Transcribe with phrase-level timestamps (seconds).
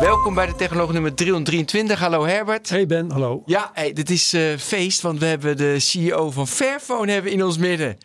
[0.00, 1.98] Welkom bij de Technoloog nummer 323.
[1.98, 2.68] Hallo Herbert.
[2.68, 3.42] Hey Ben, hallo.
[3.46, 7.44] Ja, hey, dit is eh, feest, want we hebben de CEO van Fairphone hebben in
[7.44, 7.98] ons midden.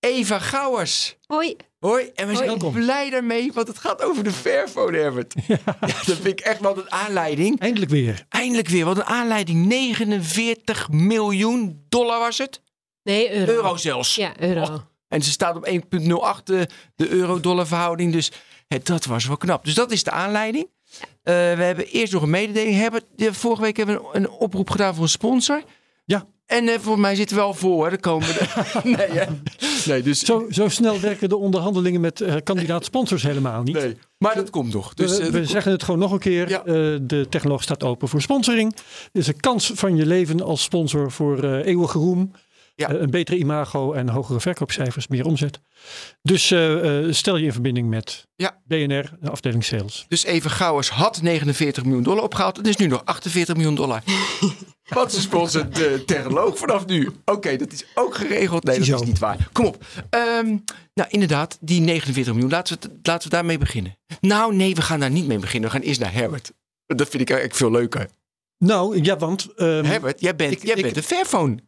[0.00, 1.16] Eva Gouwers.
[1.26, 1.56] Hoi.
[1.78, 2.72] Hoi, en we zijn Welkom.
[2.72, 5.34] blij daarmee, want het gaat over de Fairphone, Herbert.
[5.46, 5.58] Ja.
[5.80, 7.60] dat vind ik echt wel een aanleiding.
[7.60, 8.24] Eindelijk weer.
[8.28, 9.66] Eindelijk weer, wat een aanleiding.
[9.66, 12.60] 49 miljoen dollar was het?
[13.02, 13.52] Nee, euro.
[13.52, 14.14] Euro zelfs.
[14.14, 14.62] Ja, euro.
[14.62, 14.74] Oh,
[15.08, 18.12] En ze staat op 1,08 de, de euro-dollar verhouding.
[18.12, 18.32] Dus
[18.68, 19.64] hè, dat was wel knap.
[19.64, 20.68] Dus dat is de aanleiding.
[21.22, 22.76] Eh, we hebben eerst nog een mededeling.
[22.76, 25.62] Hebben, de- vorige week hebben we een, een oproep gedaan voor een sponsor.
[26.04, 26.26] Ja.
[26.46, 27.84] En eh, voor mij zitten we wel voor.
[27.84, 28.34] Hè, de komende.
[28.84, 29.24] nee, hè?
[29.86, 30.20] nee, dus.
[30.20, 33.74] Zo, zo snel werken de onderhandelingen met eh, kandidaat sponsors helemaal niet.
[33.74, 33.96] Nee.
[34.18, 34.94] Maar dat komt nog.
[34.94, 36.48] Dus, we eh, we dat zeggen het gewoon nog een keer.
[36.48, 36.58] Ja.
[36.64, 38.74] Eh, de technoloog staat open voor sponsoring.
[39.12, 42.32] Dit is een kans van je leven als sponsor voor eh, eeuwige roem.
[42.74, 42.88] Ja.
[42.88, 45.60] Eh, een betere imago en hogere verkoopcijfers, meer omzet.
[46.22, 48.60] Dus eh, eh, stel je in verbinding met Ja.
[48.66, 50.04] BNR, de afdeling sales.
[50.08, 52.56] Dus even Gouwers had 49 miljoen dollar opgehaald.
[52.56, 54.02] Het is nu nog 48 miljoen dollar.
[54.82, 57.10] Wat ze sponsort de technoloog vanaf nu.
[57.24, 58.64] Oké, dat is ook geregeld.
[58.64, 59.48] Nee, dat is niet waar.
[59.52, 59.84] Kom op.
[60.10, 60.46] Ehm,
[60.94, 62.50] nou, inderdaad, die 49 miljoen.
[62.50, 63.98] Laten we, het- laten we daarmee beginnen.
[64.20, 65.70] Nou, nee, we gaan daar niet mee beginnen.
[65.70, 66.52] We gaan eerst naar Herbert.
[66.86, 68.08] Dat vind ik eigenlijk veel leuker.
[68.58, 69.54] Nou, ja, want...
[69.56, 71.58] ehm, Herbert, jij bent, ik- jij ik- bent een Fairphone.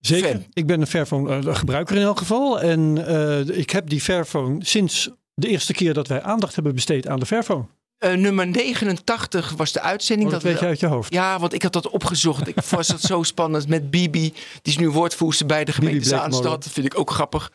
[0.00, 0.28] Zeker.
[0.30, 0.44] fan.
[0.52, 2.60] Ik ben een Fairphone eh, gebruiker in elk geval.
[2.60, 7.08] En eh, ik heb die Fairphone sinds de eerste keer dat wij aandacht hebben besteed
[7.08, 7.64] aan de Fairphone.
[7.98, 10.28] Eh, nummer 89 was de uitzending.
[10.28, 11.12] Oh, dat dat weet we- je uit je hoofd.
[11.12, 12.48] Ja, want ik had dat opgezocht.
[12.48, 14.20] Ik vond dat zo spannend met Bibi.
[14.20, 16.08] Die is nu woordvoerster bij de gemeente.
[16.08, 16.62] Zaanstad.
[16.62, 17.52] Dat vind ik ook grappig.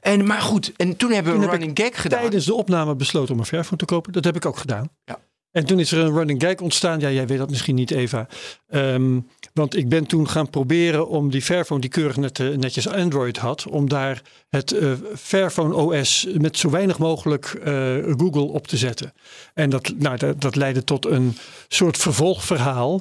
[0.00, 2.20] En, maar goed, en toen hebben we Toen een heb running gag gedaan.
[2.20, 4.12] Tijdens de opname besloten om een Fairphone te kopen.
[4.12, 4.90] Dat heb ik ook gedaan.
[5.04, 5.18] Ja.
[5.58, 7.00] En toen is er een running gag ontstaan.
[7.00, 8.26] Ja, jij weet dat misschien niet, Eva.
[8.68, 9.20] Ehm,
[9.52, 13.36] want ik ben toen gaan proberen om die Fairphone, die keurig net, eh, netjes Android
[13.36, 17.72] had, om daar het eh, Fairphone OS met zo weinig mogelijk eh,
[18.16, 19.12] Google op te zetten.
[19.54, 21.36] En dat, nou, dat, dat leidde tot een
[21.68, 23.00] soort vervolgverhaal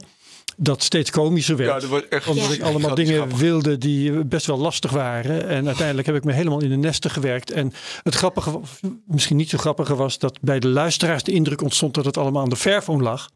[0.60, 1.82] dat steeds komischer werd.
[1.82, 2.54] Ja, dat echt Omdat Ja.
[2.54, 3.38] ik allemaal Dat dingen grappig.
[3.40, 5.48] wilde die best wel lastig waren.
[5.48, 7.52] En uiteindelijk heb ik me helemaal in de nesten gewerkt.
[7.52, 7.74] En
[8.04, 8.60] het grappige,
[9.06, 12.42] misschien niet zo grappige, was dat bij de luisteraars de indruk ontstond dat het allemaal
[12.44, 13.30] aan de Fairphone lag.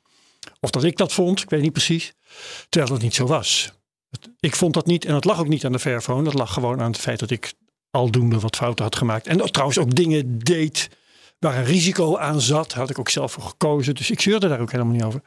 [0.60, 2.14] Of dat ik dat vond, ik weet niet precies.
[2.70, 3.72] Terwijl het niet zo was.
[4.40, 6.24] Ik vond dat niet en het lag ook niet aan de Fairphone.
[6.24, 7.54] Dat lag gewoon aan het feit dat ik
[7.92, 9.28] aldoende wat fouten had gemaakt.
[9.28, 10.90] En dat trouwens ook dingen deed
[11.42, 12.74] waar een risico aan zat.
[12.74, 13.96] Had ik ook zelf voor gekozen.
[13.96, 15.22] Dus ik zeurde daar ook helemaal niet over.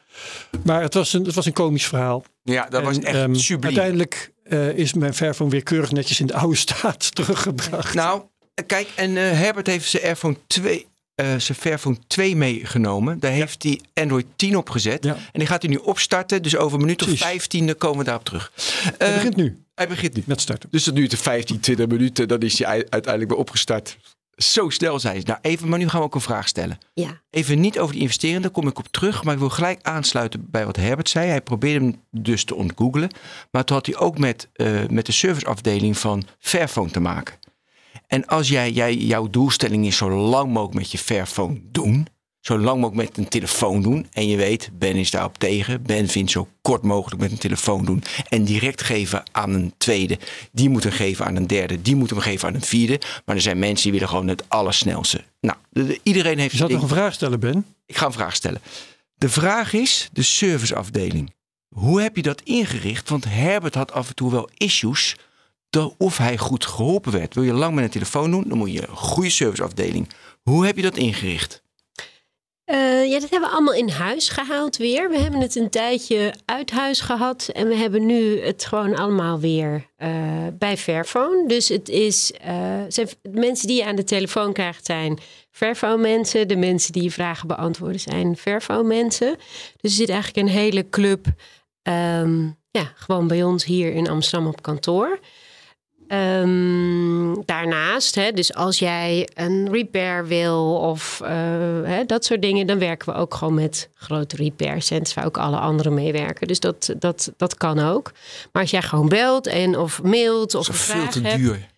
[0.65, 2.25] Maar het was een, het was een komisch verhaal.
[2.43, 3.65] Ja, dat was echt ehm, subliem.
[3.65, 7.95] Uiteindelijk eh, is mijn Fairphone weer keurig netjes in de oude staat teruggebracht.
[7.95, 8.23] Nou,
[8.67, 13.19] kijk, en eh, Herbert heeft zijn Airphone 2, eh, zijn Fairphone 2 meegenomen.
[13.21, 15.05] Daar heeft hij Android 10 op gezet.
[15.05, 15.13] Ja.
[15.15, 16.43] En die gaat hij nu opstarten.
[16.43, 17.25] Dus over een minuut of Precies.
[17.27, 18.53] 15 dan komen we daarop terug.
[18.99, 20.23] Hij Eh, begint nu hij begint nu.
[20.27, 20.69] met starten.
[20.71, 22.29] Dus dat duurt er 15, 20 minuten.
[22.29, 23.97] Dan is hij uiteindelijk weer opgestart.
[24.37, 25.27] Zo snel zijn ze.
[25.27, 26.78] Nou, even, maar nu gaan we ook een vraag stellen.
[26.95, 27.21] Ja.
[27.31, 29.25] Even niet over die investeringen, daar kom ik op terug.
[29.25, 31.28] Maar ik wil gelijk aansluiten bij wat Herbert zei.
[31.28, 33.11] Hij probeerde hem dus te ontgoogelen.
[33.50, 37.34] Maar toen had hij ook met, eh, met de serviceafdeling van Fairphone te maken.
[38.06, 42.06] En als jij, jij, jouw doelstelling is zo lang mogelijk met je Fairphone doen.
[42.44, 44.06] Zo lang mogelijk met een telefoon doen.
[44.12, 45.82] En je weet, Ben is daarop tegen.
[45.82, 48.03] Ben vindt zo kort mogelijk met een telefoon doen.
[48.28, 50.19] En direct geven aan een tweede.
[50.53, 51.83] Die moet hem geven aan een derde.
[51.83, 53.00] Die moet hem geven aan een vierde.
[53.25, 55.25] Maar er zijn mensen die willen gewoon het allersnelste.
[55.41, 56.83] Nou, de- de- iedereen heeft Je ding.
[56.83, 57.66] een vraag stellen, Ben?
[57.87, 58.60] Ik ga een vraag stellen.
[59.15, 61.33] De vraag is de serviceafdeling.
[61.69, 63.09] Hoe heb je dat ingericht?
[63.09, 65.16] Want Herbert had af en toe wel issues
[65.99, 67.34] of hij goed geholpen werd.
[67.34, 70.09] Wil je lang met een telefoon doen, dan moet je een goede serviceafdeling.
[70.43, 71.62] Hoe heb je dat ingericht?
[72.65, 75.11] Eh, ja, dat hebben we allemaal in huis gehaald weer.
[75.11, 77.49] We hebben het een tijdje uit huis gehad.
[77.53, 81.49] En we hebben nu het gewoon allemaal weer eh, bij Fairphone.
[81.49, 82.33] Dus het is...
[82.33, 85.19] eh, de mensen die je aan de telefoon krijgt zijn
[85.51, 86.49] Fairphone mensen.
[86.49, 89.37] De mensen die je vragen beantwoorden zijn Fairphone mensen.
[89.81, 91.27] Dus er zit eigenlijk een hele club...
[91.83, 95.19] ehm, ja, gewoon bij ons hier in Amsterdam op kantoor.
[96.09, 101.30] Ehm, daarnaast, hè, dus als jij een repair wil of eh,
[101.83, 105.39] hè, dat soort dingen, dan werken we ook gewoon met grote repair centers waar ook
[105.39, 106.47] alle anderen meewerken.
[106.47, 108.12] Dus dat, dat, dat kan ook.
[108.53, 111.68] Maar als jij gewoon belt en of mailt of Dat is veel te hebt, duur.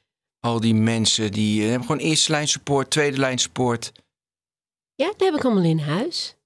[0.40, 3.92] Al die mensen die eh, hebben gewoon eerste lijn support, tweede lijn support.
[4.94, 6.36] ja, dat heb ik allemaal in huis.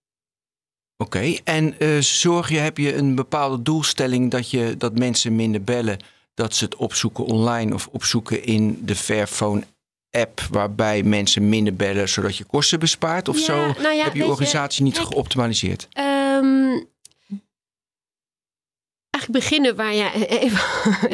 [0.96, 5.62] Oké, en eh, zorg je, heb je een bepaalde doelstelling dat, je, dat mensen minder
[5.62, 5.98] bellen,
[6.34, 9.62] dat ze het opzoeken online of opzoeken in de Fairphone
[10.10, 13.28] app, waarbij mensen minder bellen, zodat je kosten bespaart?
[13.28, 15.88] Of Ja, zo nou ja, heb je organisatie niet kijk, geoptimaliseerd?
[15.92, 16.78] Ehm,
[19.10, 20.12] eigenlijk beginnen waar jij
[20.42, 20.60] even.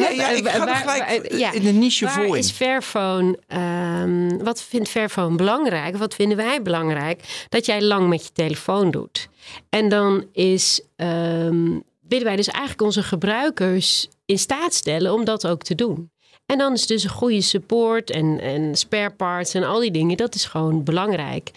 [0.02, 1.52] Ja, ja, ik ga waar- gelijk waar- ja.
[1.52, 2.34] in de niche Waar voor in.
[2.36, 3.38] is Fairphone?
[3.46, 5.96] ehm, wat vindt Fairphone belangrijk?
[5.96, 7.46] Wat vinden wij belangrijk?
[7.48, 9.28] Dat jij lang met je telefoon doet.
[9.68, 11.78] En dan is, ehm,
[12.08, 16.10] willen wij dus eigenlijk onze gebruikers in staat stellen om dat ook te doen.
[16.46, 20.16] En dan is dus een goede support en, en spare parts en al die dingen.
[20.16, 21.50] Dat is gewoon belangrijk.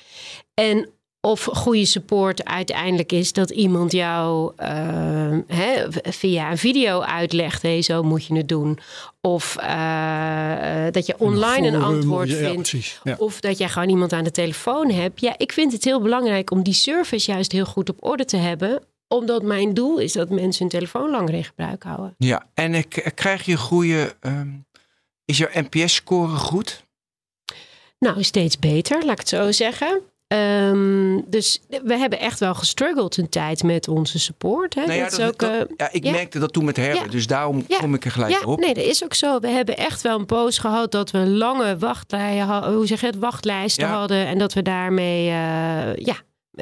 [0.54, 0.90] En
[1.22, 7.82] of goede support uiteindelijk is dat iemand jou eh, hè, via een video uitlegt: hey,
[7.82, 8.80] zo moet je het doen.
[9.22, 13.00] Of eh, dat je online een antwoord ja, vindt.
[13.04, 13.16] Ja.
[13.18, 15.22] Of dat jij gewoon iemand aan de telefoon hebt.
[15.22, 18.38] Ja, ik vind het heel belangrijk om die service juist heel goed op orde te
[18.38, 18.82] hebben.
[19.16, 22.16] Omdat mijn doel is dat mensen hun telefoon langer in gebruik houden.
[22.18, 24.16] Ja, en ik, eh, krijg je goede.
[24.20, 24.48] ehm,
[25.26, 26.84] is jouw NPS-score goed?
[28.00, 30.02] Nou, steeds beter, laat ik het zo zeggen.
[30.28, 34.76] Ehm, dus we hebben echt wel gestruggeld een tijd met onze support.
[34.76, 34.82] Hè?
[34.86, 36.12] Nou ja, dat dat- ook, dat- eh, ja, ik ja.
[36.12, 37.12] merkte dat toen met Herbert, Ja.
[37.12, 38.60] dus daarom kom ik er gelijk ja, op.
[38.60, 39.40] nee, dat is ook zo.
[39.40, 43.06] We hebben echt wel een poos gehad dat we lange wachtrijen hadden, hoe zeg je
[43.06, 43.94] het, wachtlijsten Ja.
[43.94, 44.26] hadden.
[44.28, 46.16] En dat we daarmee, eh, ja.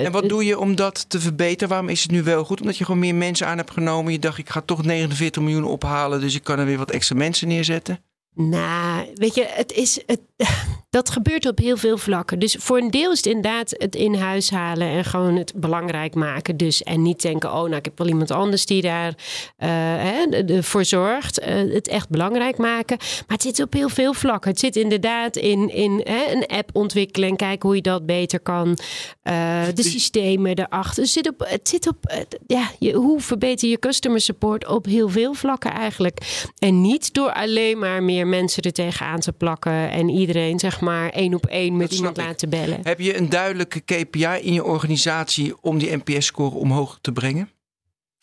[0.05, 1.69] En wat doe je om dat te verbeteren?
[1.69, 2.61] Waarom is het nu wel goed?
[2.61, 4.11] Omdat je gewoon meer mensen aan hebt genomen.
[4.11, 7.15] Je dacht, ik ga toch 49 miljoen ophalen, dus ik kan er weer wat extra
[7.15, 7.99] mensen neerzetten.
[8.39, 10.19] Nou, weet je, het is, het,
[10.89, 12.39] dat gebeurt op heel veel vlakken.
[12.39, 16.16] Dus voor een deel is het inderdaad het in huis halen en gewoon het belangrijk
[16.16, 16.57] maken.
[16.57, 19.13] Dus en niet denken, oh, nou, ik heb wel iemand anders die daar
[19.56, 21.39] hè, de- de- voor zorgt.
[21.39, 22.98] Eh, het echt belangrijk maken.
[23.00, 24.50] Maar het zit op heel veel vlakken.
[24.51, 28.39] Het zit inderdaad in, in hè, een app ontwikkelen en kijken hoe je dat beter
[28.39, 28.78] kan.
[29.22, 31.04] Eh, de Dus- systemen erachter.
[31.04, 35.10] Het zit op, het zit op ja, je, hoe verbeter je customer support op heel
[35.10, 36.50] veel vlakken eigenlijk.
[36.60, 41.09] En niet door alleen maar meer mensen er tegenaan te plakken en iedereen zeg maar
[41.09, 42.79] één op één met iemand laten bellen.
[42.83, 47.50] Heb je een duidelijke KPI in je organisatie om die NPS-score omhoog te brengen?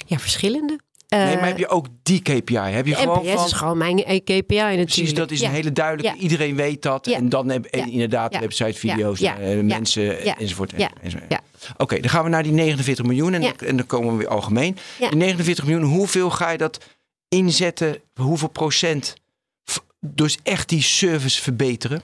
[0.07, 0.79] Ja, verschillende.
[1.09, 2.57] nee, Eh, maar heb je ook die KPI?
[2.57, 3.45] Heb je gewoon NPS van...
[3.47, 4.85] is gewoon mijn eh, KPI natuurlijk.
[4.85, 5.49] Precies, dat is Ja.
[5.49, 6.17] een hele duidelijke.
[6.17, 6.23] Ja.
[6.23, 7.07] Iedereen weet dat.
[7.07, 7.17] Ja.
[7.17, 9.39] En dan heb en inderdaad website, video's, Ja.
[9.39, 9.63] Ja.
[9.63, 10.39] mensen Ja.
[10.39, 10.73] enzovoort.
[10.77, 10.91] Ja.
[11.03, 11.31] enzovoort.
[11.31, 11.41] Ja.
[11.77, 14.29] Oké, dan gaan we naar die 49 miljoen en, dan, en dan komen we weer
[14.29, 14.77] algemeen.
[14.99, 15.09] Ja.
[15.09, 16.85] Die 49 miljoen, hoeveel ga je dat
[17.29, 17.97] inzetten?
[18.15, 19.15] Hoeveel procent?
[20.07, 22.03] Dus echt die service verbeteren?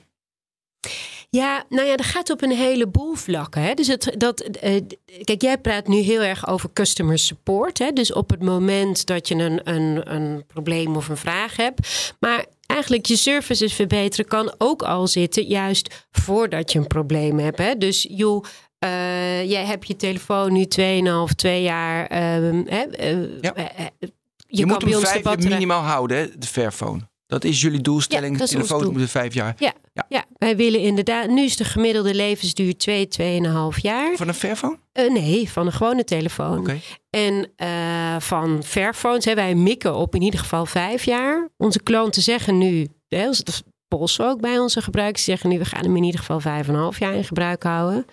[1.30, 3.62] Ja, nou ja, dat gaat op een heleboel vlakken.
[3.62, 3.74] Hè?
[3.74, 4.80] Dus het, dat, eh,
[5.24, 7.78] kijk, jij praat nu heel erg over customer support.
[7.78, 7.92] Hè?
[7.92, 12.14] Dus op het moment dat je een, een, een probleem of een vraag hebt.
[12.20, 17.58] Maar eigenlijk je services verbeteren kan ook al zitten juist voordat je een probleem hebt.
[17.58, 17.74] Hè?
[17.76, 18.44] Dus joh,
[18.78, 22.06] eh, jij hebt je telefoon nu 2,5, 2 jaar.
[22.14, 23.10] hè, eh,
[23.40, 23.52] Ja.
[23.56, 24.12] je,
[24.46, 27.08] Je, kan moet bij ons vijf jaar batterij- minimaal houden, hè, de Fairphone.
[27.30, 28.32] Dat is jullie doelstelling.
[28.32, 28.92] Ja, dat is de doel.
[28.92, 29.54] moet vijf jaar.
[29.58, 30.06] Ja, Ja.
[30.08, 30.24] ja.
[30.38, 31.28] wij willen inderdaad.
[31.28, 34.16] Nu is de gemiddelde levensduur 2, 2,5 jaar.
[34.16, 34.78] Van een Fairphone?
[34.92, 36.70] Eh, nee, van een gewone telefoon.
[37.10, 41.48] En eh, van Fairphones, hè, wij mikken op in ieder geval vijf jaar.
[41.56, 45.84] Onze klanten zeggen nu, hè, het polsen ook bij onze gebruikers, zeggen nu we gaan
[45.84, 48.06] hem in ieder geval vijf en half jaar in gebruik houden.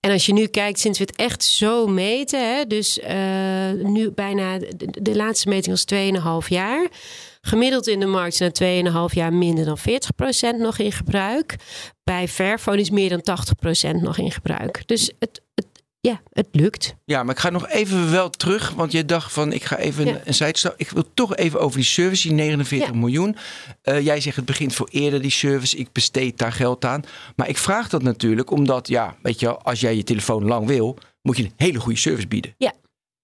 [0.00, 4.10] En als je nu kijkt, sinds we het echt zo meten, hè, dus eh, nu
[4.10, 6.88] bijna de, de laatste meting was 2,5 jaar.
[7.46, 9.82] Gemiddeld in de markt zijn na 2,5 jaar minder dan 40%
[10.58, 11.56] nog in gebruik.
[12.04, 13.38] Bij Fairphone is meer dan
[13.96, 14.82] 80% nog in gebruik.
[14.86, 15.66] Dus het, het,
[16.00, 16.94] ja, het lukt.
[17.04, 20.06] Ja, maar ik ga nog even wel terug, want je dacht van ik ga even
[20.06, 20.20] Ja.
[20.24, 20.74] een, zijstap.
[20.76, 22.94] Ik wil toch even over die service, die 49 Ja.
[22.94, 23.36] miljoen.
[23.82, 27.02] Eh, jij zegt het begint voor eerder die service, ik besteed daar geld aan.
[27.36, 30.98] Maar ik vraag dat natuurlijk omdat, ja, weet je, als jij je telefoon lang wil,
[31.22, 32.54] moet je een hele goede service bieden.
[32.58, 32.72] Ja.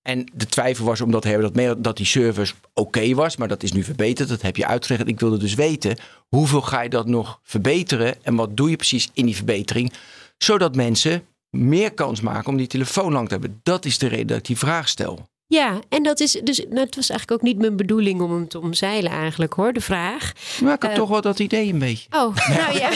[0.02, 3.82] En de twijfel was omdat meer, dat die service oké was, maar dat is nu
[3.82, 4.28] verbeterd.
[4.28, 5.08] Dat heb je uitgelegd.
[5.08, 5.96] Ik wilde dus weten,
[6.28, 9.92] hoeveel ga je dat nog verbeteren en wat doe je precies in die verbetering,
[10.38, 13.60] zodat mensen meer kans maken om die telefoon lang te hebben.
[13.62, 15.29] Dat is de reden dat ik die vraag stel.
[15.50, 18.48] Ja, en dat is dus, nou, het was eigenlijk ook niet mijn bedoeling om hem
[18.48, 20.32] te omzeilen eigenlijk hoor, de vraag.
[20.62, 22.06] Maar ik had Eh, toch wel dat idee een beetje.
[22.10, 22.90] Oh, nou ja.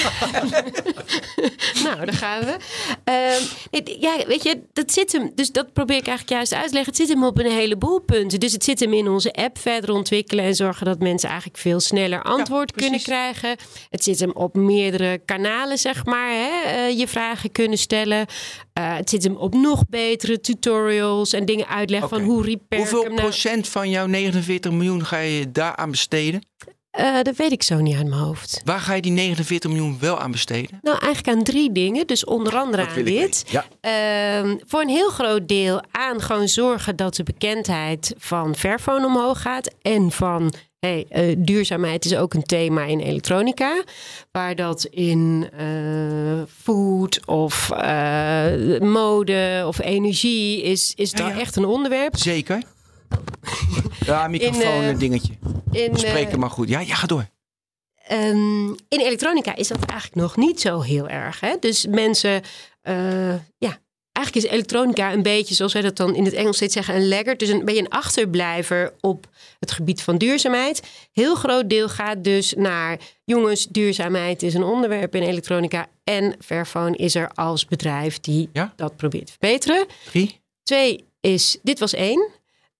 [1.84, 2.56] nou, daar gaan we.
[3.04, 5.32] Ehm, nee, ja, weet je, dat zit hem.
[5.34, 6.92] Dus dat probeer ik eigenlijk juist uit te leggen.
[6.92, 8.40] Het zit hem op een heleboel punten.
[8.40, 11.80] Dus het zit hem in onze app verder ontwikkelen en zorgen dat mensen eigenlijk veel
[11.80, 13.56] sneller antwoord kunnen krijgen.
[13.90, 18.26] Het zit hem op meerdere kanalen, zeg maar, hè, eh, je vragen kunnen stellen.
[18.74, 22.88] Eh, het zit hem op nog betere tutorials en dingen uitleggen van hoe repair ik
[22.88, 26.46] Hoeveel nou- procent van jouw 49 miljoen ga je daaraan besteden?
[26.90, 28.60] Eh, dat weet ik zo niet uit mijn hoofd.
[28.64, 30.78] Waar ga je die 49 miljoen wel aan besteden?
[30.82, 32.06] Nou, eigenlijk aan drie dingen.
[32.06, 33.44] Dus onder andere Dat aan dit.
[33.48, 33.64] Ja.
[33.80, 39.42] Ehm, voor een heel groot deel aan gewoon zorgen dat de bekendheid van Fairphone omhoog
[39.42, 39.74] gaat.
[39.82, 43.84] En van hey, eh, duurzaamheid is ook een thema in elektronica.
[44.32, 51.40] Waar dat in eh, food of eh, mode of energie is, is Ja, dat ja.
[51.40, 52.16] echt een onderwerp.
[52.16, 52.62] Zeker.
[54.06, 55.32] Ja, microfoon en dingetje.
[55.72, 56.68] In, Spreek hem maar goed.
[56.68, 57.26] Ja, ja, ga door.
[58.06, 61.40] Ehm, in elektronica is dat eigenlijk nog niet zo heel erg.
[61.40, 61.56] Hè?
[61.60, 62.42] Dus mensen,
[63.58, 63.78] ja,
[64.14, 67.08] eigenlijk is elektronica een beetje, zoals wij dat dan in het Engels steeds zeggen, een
[67.08, 67.38] laggard.
[67.38, 69.28] Dus een beetje een achterblijver op
[69.58, 70.82] het gebied van duurzaamheid.
[71.12, 75.86] Heel groot deel gaat dus naar, jongens, duurzaamheid is een onderwerp in elektronica.
[76.04, 78.72] En Fairphone is er als bedrijf die Ja?
[78.76, 79.86] dat probeert te verbeteren.
[80.04, 80.40] Drie.
[80.62, 82.28] Twee is, dit was één.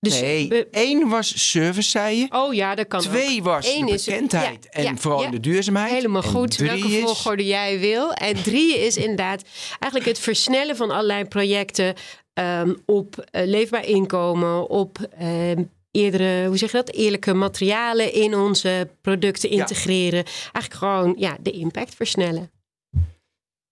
[0.05, 2.27] Dus nee, we- één was service, zei je.
[2.31, 3.07] oh ja, dat kan ook.
[3.07, 5.31] Twee was Eén de is- bekendheid ja, en ja, vooral ja.
[5.31, 5.93] de duurzaamheid.
[5.93, 8.13] Helemaal En goed, welke is- volgorde jij wil.
[8.13, 9.43] En drie is inderdaad
[9.79, 11.95] eigenlijk het versnellen van allerlei projecten
[12.35, 18.35] ehm, op eh, leefbaar inkomen, op ehm, eerdere, hoe zeg je dat, eerlijke materialen in
[18.37, 19.59] onze producten Ja.
[19.61, 20.25] integreren.
[20.53, 22.51] Eigenlijk gewoon ja, de impact versnellen.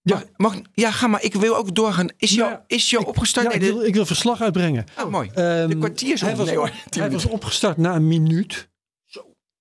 [0.03, 1.21] Mag, mag, ja, ga maar.
[1.23, 2.07] Ik wil ook doorgaan.
[2.17, 3.45] Is jou, Ja, is jou ik- opgestart?
[3.47, 4.85] Ja, ik, Nee, wil, ik wil verslag uitbrengen.
[4.99, 5.29] Oh, mooi.
[5.33, 6.25] Ehm, de kwartier zo.
[6.25, 8.69] hij was, nee, hoor, hij was opgestart na een minuut.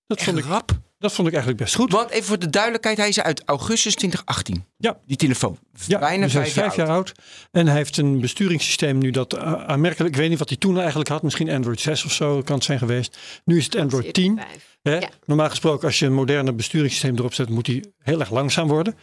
[0.07, 0.71] Dat Echt vond, ik, rap.
[1.03, 1.93] Dat vond ik eigenlijk best goed.
[1.93, 4.65] Want even voor de duidelijkheid, hij is uit augustus 2018.
[4.77, 4.99] Ja.
[5.07, 5.59] Die telefoon.
[5.87, 7.13] Ja, Bijna dus hij vijf, is vijf jaar oud.
[7.51, 10.15] En hij heeft een besturingssysteem nu dat eh, aanmerkelijk...
[10.15, 11.23] Ik weet niet wat hij toen eigenlijk had.
[11.23, 13.19] Misschien Android 6 of zo kan het zijn geweest.
[13.45, 14.37] Nu is het Android 10.
[14.37, 14.71] Vijf.
[14.83, 14.97] Hè?
[14.97, 15.09] Ja.
[15.25, 18.95] Normaal gesproken, als je een moderne besturingssysteem erop zet, moet die heel erg langzaam worden.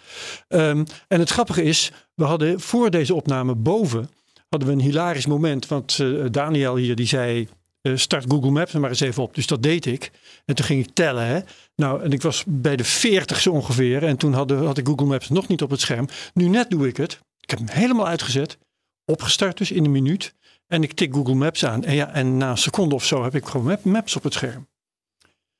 [0.48, 4.10] Ehm, en het grappige is, we hadden voor deze opname boven
[4.50, 5.68] hadden we een hilarisch moment.
[5.68, 7.48] Want eh, Daniel hier die zei.
[7.82, 9.36] Eh, start Google Maps er maar eens even op.
[9.36, 10.12] Dus dat deed ik.
[10.46, 11.26] En toen ging ik tellen.
[11.26, 11.40] Hè.
[11.76, 14.04] Nou, en ik was bij de 40 zo ongeveer.
[14.04, 16.08] En toen hadden, had ik Google Maps nog niet op het scherm.
[16.34, 17.20] Nu net doe ik het.
[17.40, 18.58] Ik heb hem helemaal uitgezet.
[19.06, 20.34] Opgestart dus in een minuut.
[20.68, 21.84] En ik tik Google Maps aan.
[21.84, 24.34] En, ja, en na een seconde of zo heb ik gewoon Map- Maps op het
[24.34, 24.68] scherm.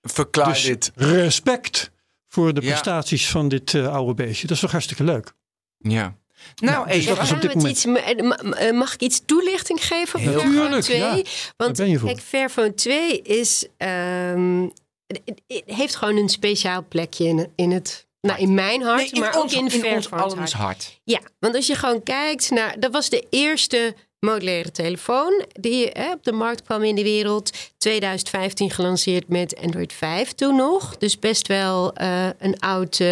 [0.02, 0.92] Verklaar Dus dit.
[0.96, 1.92] respect
[2.28, 2.68] voor de Ja.
[2.68, 4.48] prestaties van dit eh, oude beestje.
[4.48, 5.34] Dat is toch hartstikke leuk.
[5.78, 6.18] Ja.
[6.56, 7.16] Nou, dus even.
[7.16, 8.08] dat is Gaan op we dit het moment.
[8.12, 11.00] iets, ma- ma- eh, mag ik iets toelichting geven op Heel Fairphone Tuurlijk, 2?
[11.00, 11.22] ja.
[11.58, 14.62] Want kijk, Fairphone 2 is, ehm,
[15.08, 18.08] het- het heeft gewoon een speciaal plekje in, in het...
[18.22, 20.52] Nou, in mijn hart, Nee, in maar ons, ook in, in ons hart.
[20.54, 21.00] hart.
[21.04, 22.80] Ja, want als je gewoon kijkt naar...
[22.80, 27.52] Dat was de eerste modulaire telefoon die hè, op de markt kwam in de wereld.
[27.78, 30.98] 2015 gelanceerd met Android 5 toen nog.
[30.98, 33.08] Dus best wel eh, een oud eh,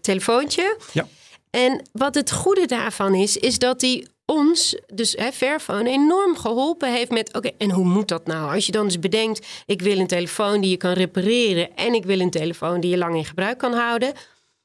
[0.00, 0.76] telefoontje.
[0.92, 1.08] Ja.
[1.54, 6.92] En wat het goede daarvan is, is dat die ons, dus hè, Fairphone, enorm geholpen
[6.92, 7.34] heeft met...
[7.34, 8.54] oké, en hoe moet dat nou?
[8.54, 11.76] Als je dan dus bedenkt, ik wil een telefoon die je kan repareren...
[11.76, 14.12] en ik wil een telefoon die je lang in gebruik kan houden...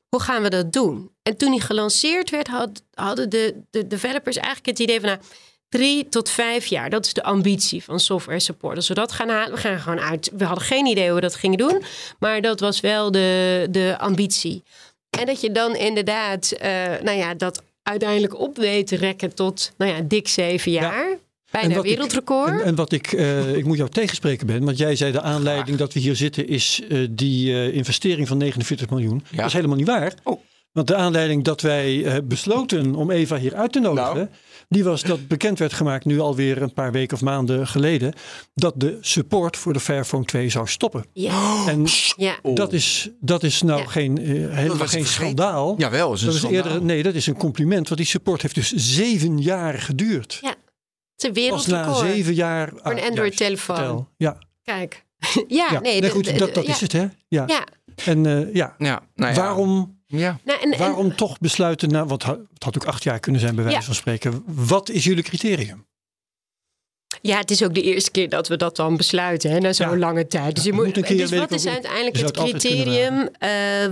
[0.09, 1.11] hoe gaan we dat doen?
[1.23, 5.09] En toen die gelanceerd werd, had, hadden de, de developers eigenlijk het idee van...
[5.09, 5.21] Nou,
[5.69, 8.75] drie tot vijf jaar, dat is de ambitie van software support.
[8.75, 10.31] Als we dat gaan halen, we gaan gewoon uit...
[10.37, 11.83] We hadden geen idee hoe we dat gingen doen,
[12.19, 14.63] maar dat was wel de, de ambitie.
[15.09, 16.71] En dat je dan inderdaad, eh,
[17.03, 21.17] nou ja, dat uiteindelijk op weet te rekken tot, nou ja, dik zeven jaar.
[21.51, 22.49] Bijna wat ik- wereldrecord.
[22.49, 25.77] En, en wat ik, eh, ik moet jou tegenspreken Ben, want jij zei de aanleiding
[25.77, 29.23] dat we hier zitten is eh, die eh, investering van 49 miljoen.
[29.29, 29.37] Ja.
[29.37, 30.13] Dat is helemaal niet waar.
[30.23, 30.39] Oh.
[30.71, 34.27] Want de aanleiding dat wij eh, besloten om Eva hier uit te nodigen, Nou.
[34.69, 38.13] Die was dat bekend werd gemaakt nu alweer een paar weken of maanden geleden,
[38.53, 41.05] dat de support voor de Fairphone 2 zou stoppen.
[41.13, 41.85] ja, En
[42.15, 42.39] ja.
[42.53, 43.87] dat, is, dat is nou Ja.
[43.87, 44.25] geen, eh,
[44.57, 45.75] helemaal geen schandaal.
[45.77, 46.63] Jawel, is een dat is schandaal.
[46.65, 50.39] eerder, nee, dat is een compliment, want die support heeft dus zeven jaar geduurd.
[50.41, 50.57] het
[51.35, 52.71] is een Pas na zeven jaar.
[52.75, 54.07] Voor een Android-telefoon.
[54.17, 55.05] Ja, Kijk.
[55.47, 55.79] ja, ja.
[55.79, 56.73] nee, nee, goed, dat, dat ja.
[56.73, 57.07] is het, hè?
[57.27, 57.43] Ja.
[57.47, 57.63] Ja,
[58.05, 59.39] En eh, ja, Ja, nou ja.
[59.39, 60.39] waarom, Ja.
[60.43, 63.55] nou, en, en- waarom toch besluiten, nou, want het had ook acht jaar kunnen zijn
[63.55, 63.85] bij wijze Ja.
[63.85, 64.43] van spreken.
[64.45, 65.85] Wat is jullie criterium?
[67.21, 69.89] Ja, het is ook de eerste keer dat we dat dan besluiten, hè, na zo'n
[69.89, 69.97] Ja.
[69.97, 70.55] lange tijd.
[70.55, 73.29] Dus, Ja, je moet, een keer, dus wat is uiteindelijk het criterium?
[73.39, 73.49] Eh,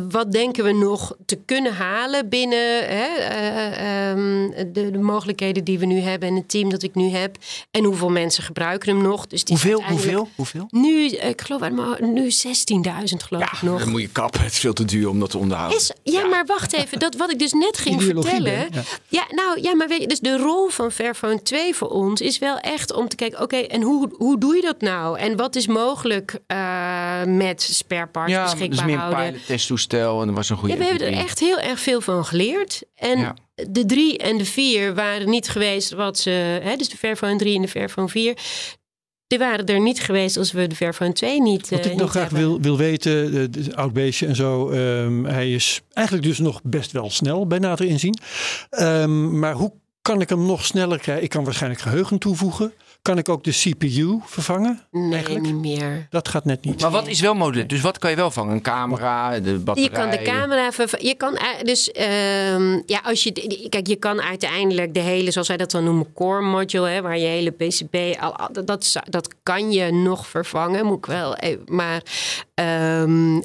[0.10, 5.80] wat denken we nog te kunnen halen binnen hè, eh, ehm, de, de mogelijkheden die
[5.80, 7.36] we nu hebben en het team dat ik nu heb?
[7.72, 9.28] En hoeveel mensen gebruiken hem nog?
[9.28, 9.84] Dus Hoeveel?
[9.84, 10.30] Hoeveel?
[10.36, 10.68] Hoeveel?
[10.70, 11.62] Nu, eh, ik geloof
[12.00, 13.80] nu 16.000 geloof ik nog.
[13.80, 14.42] dan moet je kappen.
[14.42, 15.78] Het is veel te duur om dat te onderhouden.
[15.78, 17.00] Is, ja, maar wacht even.
[17.00, 18.44] Dat wat ik dus net ging vertellen.
[18.44, 18.82] Ben, ja.
[19.08, 22.40] Ja, nou ja, maar weet je, dus de rol van Fairphone 2 voor ons is
[22.40, 25.20] wel echt om te kijken, oké, en hoe, hoe doe je dat nou?
[25.20, 29.26] En wat is mogelijk eh, met spare parts Ja, dus beschikbaar meer een houden?
[29.32, 32.02] pilot testtoestel en er was een goede Ja, we hebben er echt heel erg veel
[32.02, 32.82] van geleerd.
[32.96, 33.36] En Ja.
[33.70, 36.30] de drie en de vier waren niet geweest wat ze...
[36.64, 38.38] Hè, dus de Fairphone 3 en de Fairphone 4...
[39.28, 42.10] die waren er niet geweest als we de Fairphone 2 niet Wat ik uh, nog
[42.10, 42.40] graag hebben.
[42.48, 46.60] wil, wil weten, de, de oud beestje en zo, ehm, hij is eigenlijk dus nog
[46.64, 48.18] best wel snel bij nader inzien.
[48.70, 51.24] Ehm, maar hoe kan ik hem nog sneller krijgen?
[51.24, 52.74] Ik kan waarschijnlijk geheugen toevoegen.
[53.08, 54.82] Kan ik ook de CPU vervangen?
[54.92, 55.46] Nee, eigenlijk?
[55.46, 56.08] niet meer.
[56.10, 56.82] Dat gaat net niet.
[56.82, 57.68] Maar wat is wel modulair?
[57.68, 58.54] Dus wat kan je wel vangen?
[58.54, 59.90] Een camera, de batterij?
[59.90, 63.88] Je kan de camera verva- Je kan eh, dus ehm, ja, als je de- kijk,
[63.88, 67.26] je kan uiteindelijk de hele, zoals wij dat dan noemen, core module, hè, waar je
[67.26, 71.36] hele PCB, al, dat, dat, dat kan je nog vervangen, moet ik wel.
[71.36, 72.02] even- Maar
[72.54, 73.40] ehm,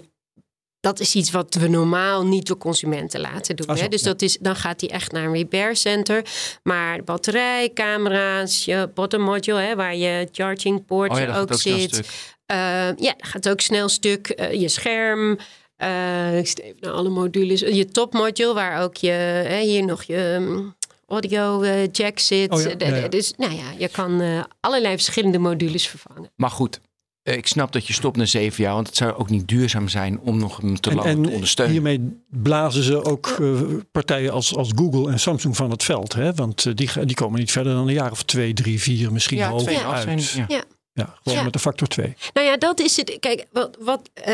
[0.82, 3.76] dat is iets wat we normaal niet door consumenten laten doen.
[3.76, 3.88] Zo, hè?
[3.88, 4.06] Dus ja.
[4.06, 6.24] dat is, dan gaat die echt naar een repair center.
[6.62, 11.54] Maar de batterij, camera's, je bottom module, hè, waar je charging port Oh ja, ook
[11.54, 11.96] zit.
[11.96, 14.40] Uh, ja, gaat ook snel stuk.
[14.40, 15.38] Uh, je scherm.
[15.78, 17.60] Uh, ik even naar alle modules.
[17.60, 20.74] Je topmodule, waar ook je hè, hier nog je um,
[21.06, 22.50] audio jack zit.
[22.50, 23.08] Oh ja.
[23.08, 26.30] Dus nou ja, je kan allerlei verschillende modules vervangen.
[26.36, 26.91] Maar goed, eh,
[27.22, 30.20] ik snap dat je stopt na zeven jaar, want het zou ook niet duurzaam zijn
[30.20, 31.74] om nog hem te lang en, te ondersteunen.
[31.74, 33.60] hiermee blazen ze ook uh,
[33.92, 36.12] partijen als, als Google en Samsung van het veld.
[36.12, 36.34] Hè?
[36.34, 39.36] Want uh, die, die komen niet verder dan een jaar of twee, drie, vier misschien
[39.38, 40.22] ja, hoger twee uit.
[40.22, 40.64] Zijn, ja.
[40.94, 41.44] Ja, gewoon Ja.
[41.44, 42.14] met een factor 2.
[42.34, 43.16] Nou ja, dat is het.
[43.20, 44.24] Kijk, wat, wat, uh,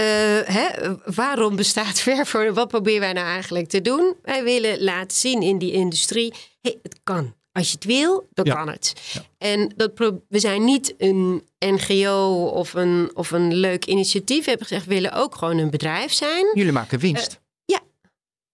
[0.45, 0.69] hè,
[1.05, 2.53] waarom bestaat Fairphone?
[2.53, 4.15] Wat proberen wij nou eigenlijk te doen?
[4.23, 7.35] Wij willen laten zien in die industrie: hey, het kan.
[7.53, 8.55] Als je het wil, dan Ja.
[8.55, 8.93] kan het.
[9.39, 14.45] En dat pro- we zijn niet een NGO of een, of een leuk initiatief.
[14.45, 16.51] We hebben gezegd, we willen ook gewoon een bedrijf zijn.
[16.55, 17.41] Jullie maken winst.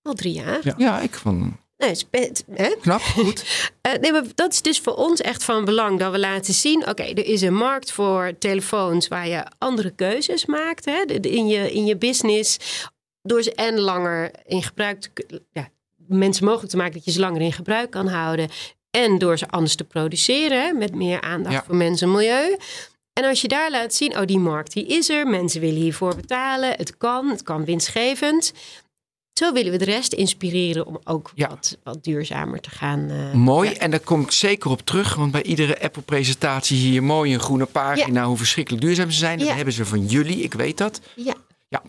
[0.05, 0.61] Al drie jaar.
[0.63, 0.75] Ja.
[0.77, 2.75] ja, ik vond Nee, spet, hè?
[2.81, 3.71] knap, goed.
[3.87, 5.99] Uh, nee, maar dat is dus voor ons echt van belang.
[5.99, 9.09] Dat we laten zien, oké, er is een markt voor telefoons...
[9.09, 12.59] waar je andere keuzes maakt hè, in, je, in je business.
[13.23, 16.95] Door ze en langer in gebruik te ja, mensen mogelijk te maken...
[16.95, 18.49] dat je ze langer in gebruik kan houden.
[18.95, 21.65] En door ze anders te produceren, met meer aandacht Ja.
[21.67, 22.57] voor mensen en milieu.
[23.13, 25.27] En als je daar laat zien, oh, die markt die is er.
[25.27, 26.71] Mensen willen hiervoor betalen.
[26.71, 28.53] Het kan, het kan winstgevend.
[29.33, 31.49] Zo willen we de rest inspireren om ook Ja.
[31.49, 33.11] wat, wat duurzamer te gaan.
[33.11, 33.77] eh, Mooi, ja.
[33.77, 35.15] en daar kom ik zeker op terug.
[35.15, 38.25] Want bij iedere Apple-presentatie zie je mooi een groene pagina...
[38.25, 39.39] hoe verschrikkelijk duurzaam ze zijn.
[39.39, 41.01] Dat hebben ze van jullie, ik weet dat.
[41.69, 41.83] Ja.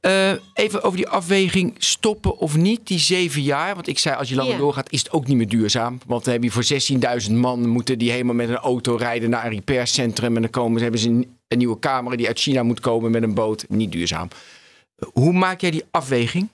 [0.00, 3.74] Eh, even over die afweging stoppen of niet, die zeven jaar.
[3.74, 4.58] Want ik zei, als je langer Ja.
[4.58, 5.98] doorgaat, is het ook niet meer duurzaam.
[6.06, 9.44] Want dan heb je voor 16.000 man, moeten die helemaal met een auto rijden naar
[9.44, 10.36] een repaircentrum.
[10.36, 13.22] En dan komen, hebben ze een, een nieuwe camera die uit China moet komen met
[13.22, 13.64] een boot.
[13.68, 14.28] Niet duurzaam.
[15.12, 16.48] Hoe maak jij die afweging?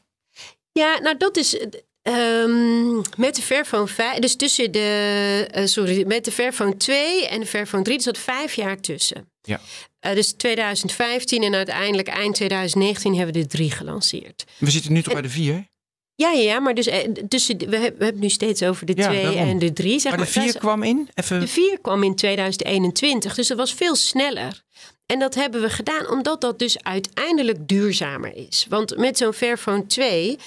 [0.72, 1.58] Ja, nou dat is
[2.02, 7.40] ehm, met de Fairphone 5, dus tussen de, eh, sorry, met de Fairphone 2 en
[7.40, 9.30] de Fairphone 3, er zat vijf jaar tussen.
[9.42, 9.60] Ja.
[10.00, 14.44] Eh, dus 2015 en uiteindelijk eind 2019 hebben we de drie gelanceerd.
[14.58, 15.66] We zitten nu toch bij de vier?
[16.14, 18.92] Ja, ja, maar dus eh, de- we, hebben, we hebben het nu steeds over de
[18.96, 19.48] Ja, twee daarom.
[19.48, 19.98] en de drie.
[20.00, 21.08] Zeg Maar maar, de vier kwam in?
[21.14, 21.40] Even...
[21.40, 24.62] De 4 kwam in 2021, dus dat was veel sneller.
[25.06, 28.66] En dat hebben we gedaan omdat dat dus uiteindelijk duurzamer is.
[28.68, 30.38] Want met zo'n Fairphone 2,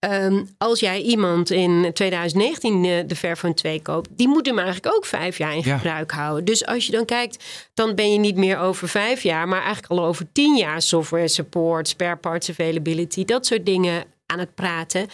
[0.00, 4.94] ehm, als jij iemand in 2019 eh, de Fairphone 2 koopt, die moet hem eigenlijk
[4.94, 5.76] ook vijf jaar in Ja.
[5.76, 6.44] gebruik houden.
[6.44, 9.92] Dus als je dan kijkt, dan ben je niet meer over vijf jaar, maar eigenlijk
[9.92, 15.06] al over tien jaar software support, spare parts availability, dat soort dingen aan het praten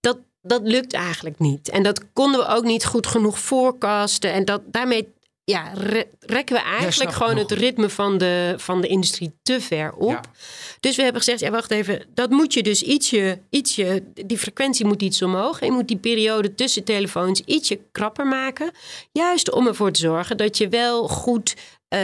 [0.00, 1.68] dat, dat lukt eigenlijk niet.
[1.68, 4.32] En dat konden we ook niet goed genoeg forecasten.
[4.32, 5.12] En dat, daarmee
[5.44, 9.92] ja, re- rekken we eigenlijk gewoon het ritme van de, van de industrie te ver
[9.92, 10.10] op.
[10.10, 10.20] Ja.
[10.80, 14.86] Dus we hebben gezegd, ja, wacht even, dat moet je dus ietsje, ietsje, die frequentie
[14.86, 15.60] moet iets omhoog.
[15.60, 18.70] En je moet die periode tussen telefoons ietsje krapper maken.
[19.12, 21.54] Juist om ervoor te zorgen dat je wel goed
[21.88, 21.98] eh,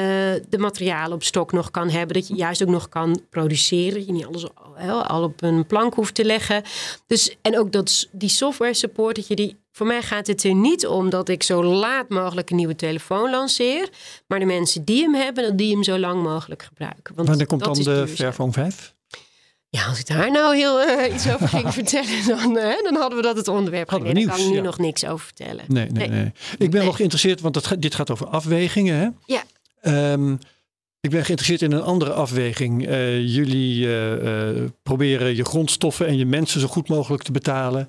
[0.48, 2.14] de materialen op stok nog kan hebben.
[2.14, 3.94] Dat je juist ook nog kan produceren.
[3.94, 6.62] Dat je niet alles al, al op een plank hoeft te leggen.
[7.06, 9.56] Dus, en ook dat, die software support, dat je die...
[9.78, 13.30] Voor mij gaat het er niet om dat ik zo laat mogelijk een nieuwe telefoon
[13.30, 13.88] lanceer.
[14.26, 17.14] Maar de mensen die hem hebben, dat die hem zo lang mogelijk gebruiken.
[17.14, 18.08] Want Wanneer komt dan de.
[18.08, 18.94] Fairphone 5?
[19.68, 23.16] Ja, als ik daar nou heel eh, iets over ging vertellen, dan, eh, dan hadden
[23.18, 23.90] we dat het onderwerp.
[23.90, 24.62] Hadden daar kan ik nu ja.
[24.62, 25.64] nog niks over vertellen.
[25.66, 26.20] Nee, nee, Nee.
[26.20, 26.32] nee.
[26.52, 26.82] Ik ben Nee.
[26.82, 28.96] wel geïnteresseerd, want dit gaat over afwegingen.
[28.96, 29.08] Hè?
[29.34, 29.42] Ja.
[29.80, 30.36] Ehm,
[31.00, 32.86] ik ben geïnteresseerd in een andere afweging.
[32.86, 37.88] Eh, jullie eh, eh, proberen je grondstoffen en je mensen zo goed mogelijk te betalen.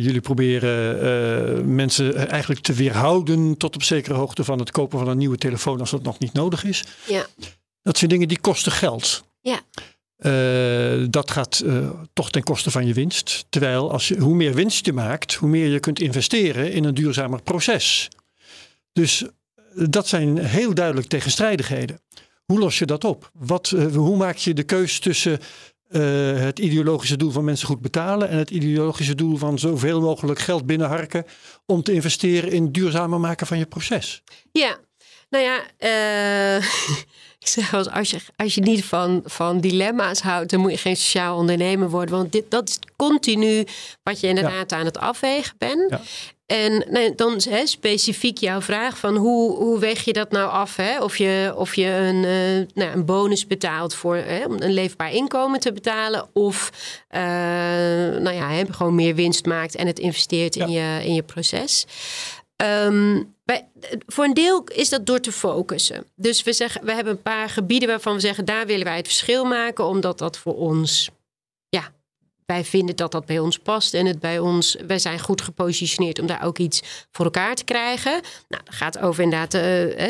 [0.00, 5.18] Jullie proberen mensen eigenlijk te weerhouden tot op zekere hoogte van het kopen van een
[5.18, 6.84] nieuwe telefoon als dat nog niet nodig is.
[7.06, 7.26] Ja.
[7.82, 9.24] Dat zijn dingen die kosten geld.
[9.40, 9.60] Ja.
[11.06, 11.64] Dat gaat
[12.12, 13.46] toch ten koste van je winst.
[13.48, 16.94] Terwijl als je, hoe meer winst je maakt, hoe meer je kunt investeren in een
[16.94, 18.08] duurzamer proces.
[18.92, 19.24] Dus
[19.74, 22.00] dat zijn heel duidelijk tegenstrijdigheden.
[22.44, 23.30] Hoe los je dat op?
[23.34, 25.38] Wat, eh, hoe maak je de keus tussen
[25.88, 26.02] eh,
[26.40, 30.66] het ideologische doel van mensen goed betalen en het ideologische doel van zoveel mogelijk geld
[30.66, 31.24] binnenharken
[31.66, 34.22] om te investeren in het duurzamer maken van je proces?
[34.52, 34.78] Ja,
[35.30, 36.56] Nou ja, eh,
[37.40, 40.70] ik zeg wel eens, als je, als je niet van, van dilemma's houdt, dan moet
[40.70, 42.14] je geen sociaal ondernemer worden.
[42.14, 43.64] Want dit, dat is continu
[44.02, 45.90] wat je inderdaad aan het afwegen bent.
[45.90, 46.00] Ja.
[46.50, 50.76] En nee, dan hè, specifiek jouw vraag van hoe, hoe weeg je dat nou af?
[50.76, 51.02] Hè?
[51.02, 55.12] Of je, of je een, eh, nou, een bonus betaalt voor hè, om een leefbaar
[55.12, 56.28] inkomen te betalen.
[56.32, 56.70] Of
[57.08, 57.20] eh,
[58.20, 61.86] nou ja, hè, gewoon meer winst maakt en het investeert in, je, in je proces.
[62.56, 63.68] Ehm, bij,
[64.06, 66.04] voor een deel is dat door te focussen.
[66.14, 68.44] Dus we, zeggen, we hebben een paar gebieden waarvan we zeggen...
[68.44, 69.86] daar willen wij het verschil maken...
[69.86, 71.10] omdat dat voor ons...
[72.50, 73.94] wij vinden dat dat bij ons past...
[73.94, 74.76] en het bij ons...
[74.86, 78.12] wij zijn goed gepositioneerd om daar ook iets voor elkaar te krijgen.
[78.48, 79.60] Nou, dat gaat over inderdaad uh,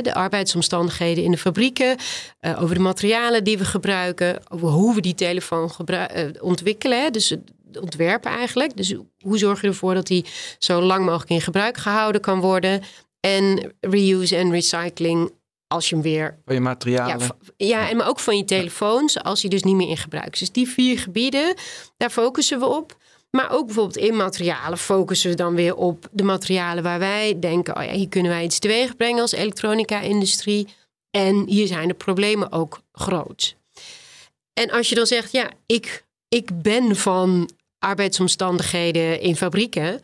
[0.03, 1.97] de arbeidsomstandigheden in de fabrieken...
[2.41, 4.41] Uh, over de materialen die we gebruiken...
[4.49, 6.05] over hoe we die telefoon uh,
[6.41, 7.13] ontwikkelen.
[7.13, 7.37] Dus
[7.81, 8.77] ontwerpen eigenlijk.
[8.77, 10.25] Dus hoe zorg je ervoor dat die
[10.59, 12.83] zo lang mogelijk in gebruik gehouden kan worden?
[13.21, 15.33] En reuse en recycling
[15.71, 16.39] als je hem weer.
[16.45, 17.19] Van je materialen.
[17.19, 20.33] Ja, ja, en maar ook van je telefoons als je dus niet meer in gebruik
[20.33, 20.39] is.
[20.39, 21.55] Dus die vier gebieden,
[21.97, 22.97] daar focussen we op.
[23.31, 27.77] Maar ook bijvoorbeeld in materialen focussen we dan weer op de materialen waar wij denken:
[27.77, 30.69] oh ja, hier kunnen wij iets teweeg brengen als elektronica-industrie.
[31.11, 33.57] En hier zijn de problemen ook groot.
[34.53, 40.01] En als je dan zegt: ja, ik, ik ben van arbeidsomstandigheden in fabrieken,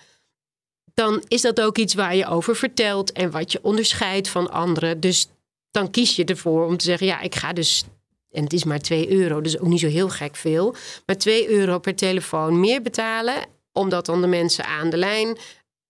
[0.94, 5.00] dan is dat ook iets waar je over vertelt en wat je onderscheidt van anderen.
[5.00, 5.29] Dus
[5.77, 7.85] dan kies je ervoor om te zeggen: ja, ik ga dus.
[8.31, 10.75] En het is maar 2 euro, dus ook niet zo heel gek veel.
[11.07, 13.35] Maar 2 euro per telefoon meer betalen,
[13.73, 15.37] omdat dan de mensen aan de lijn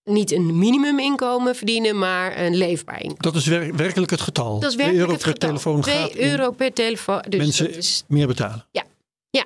[0.04, 3.22] niet een minimuminkomen verdienen, maar een leefbaar inkomen.
[3.22, 4.60] Dat is wer werkelijk het getal.
[4.60, 5.48] Dat is werkelijk euro het per getal.
[5.48, 7.22] telefoon 2 gaat euro per telefoon.
[7.28, 8.66] Dus mensen is, meer betalen.
[8.70, 8.84] ja,
[9.30, 9.44] ja.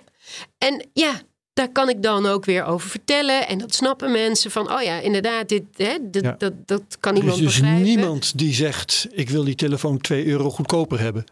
[0.59, 1.21] En ja,
[1.61, 3.49] daar kan ik dan ook weer over vertellen.
[3.49, 6.35] En dat snappen mensen van, oh ja, inderdaad, dit, hè, dit, Ja.
[6.39, 7.83] dat, dat kan Er is iemand dus begrijpen.
[7.83, 11.25] niemand die zegt: ik wil die telefoon 2 euro goedkoper hebben.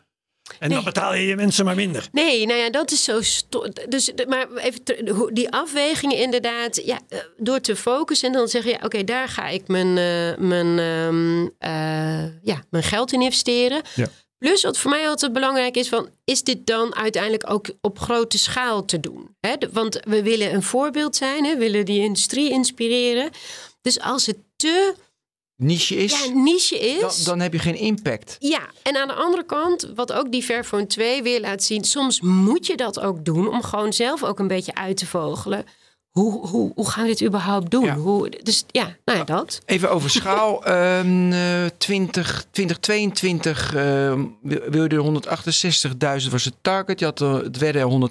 [0.59, 2.09] En dan betaal je je mensen maar minder.
[2.13, 3.19] Nee, nou ja, dat is zo.
[3.89, 4.81] Dus, de- maar even
[5.35, 9.49] die afwegingen inderdaad, ja, eh, door te focussen en dan zeggen, ja, oké, daar ga
[9.49, 13.83] ik mijn, eh, mijn, ehm, eh, ja, mijn geld in investeren.
[13.95, 14.07] Ja.
[14.39, 18.39] Plus, wat voor mij altijd belangrijk is, van, is dit dan uiteindelijk ook op grote
[18.39, 19.37] schaal te doen?
[19.41, 19.55] Hè?
[19.73, 21.53] Want we willen een voorbeeld zijn, hè?
[21.53, 23.31] we willen die industrie inspireren.
[23.83, 24.95] Dus als het te
[25.57, 28.37] Niche is, ja, niche is, dan, dan heb je geen impact.
[28.39, 32.21] ja, en aan de andere kant, wat ook die Fairphone 2 weer laat zien, soms
[32.21, 35.65] moet je dat ook doen om gewoon zelf ook een beetje uit te vogelen.
[36.11, 37.85] Hoe, hoe, hoe gaan we dit überhaupt doen?
[37.85, 37.97] Ja.
[37.97, 39.61] Hoe, dus ja, nou ja, dat.
[39.67, 40.65] Even over schaal.
[40.69, 46.99] Eh, 20, 2022 ehm, wil je er 168.000 was het target.
[46.99, 48.11] Je had er, het werden er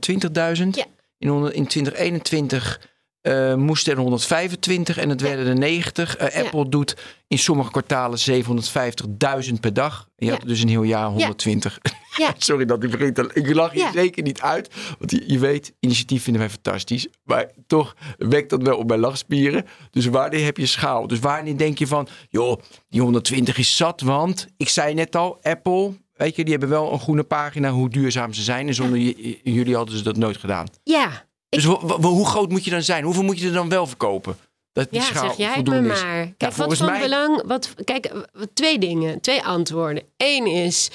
[0.58, 0.68] 120.000.
[0.70, 0.86] Ja.
[1.18, 2.80] In, in 2021
[3.22, 6.16] eh moesten er 125 en het werden er 90.
[6.18, 6.42] Eh, Ja.
[6.44, 6.96] Apple doet
[7.28, 10.10] in sommige kwartalen 750.000 per dag.
[10.16, 10.32] Je Ja.
[10.32, 11.80] had dus een heel jaar 120.
[12.18, 12.34] Ja.
[12.38, 13.30] Sorry dat ik begint te...
[13.34, 13.92] Ik lach Ja.
[13.92, 14.70] zeker niet uit.
[15.00, 17.08] Want je, je weet, initiatief vinden wij fantastisch.
[17.24, 19.66] Maar toch wekt dat wel op mijn lachspieren.
[19.92, 21.08] Dus wanneer heb je schaal?
[21.08, 22.08] Dus wanneer denk je van...
[22.30, 24.48] joh, die 120 is zat, want...
[24.58, 25.94] Ik zei net al, Apple...
[26.14, 28.68] Weet je, die hebben wel een groene pagina hoe duurzaam ze zijn.
[28.68, 29.00] En zonder
[29.44, 30.66] jullie hadden ze dat nooit gedaan.
[30.84, 31.64] Ja, Dus
[32.02, 33.04] hoe groot moet je dan zijn?
[33.04, 34.38] Hoeveel moet je er dan wel verkopen?
[34.74, 36.02] Dat die ja schaal zeg jij het me is.
[36.02, 36.34] maar.
[36.38, 37.42] Kijk, wat van mij- belang...
[37.46, 38.12] Wat, kijk,
[38.54, 40.04] twee dingen, twee antwoorden.
[40.18, 40.90] Eén is...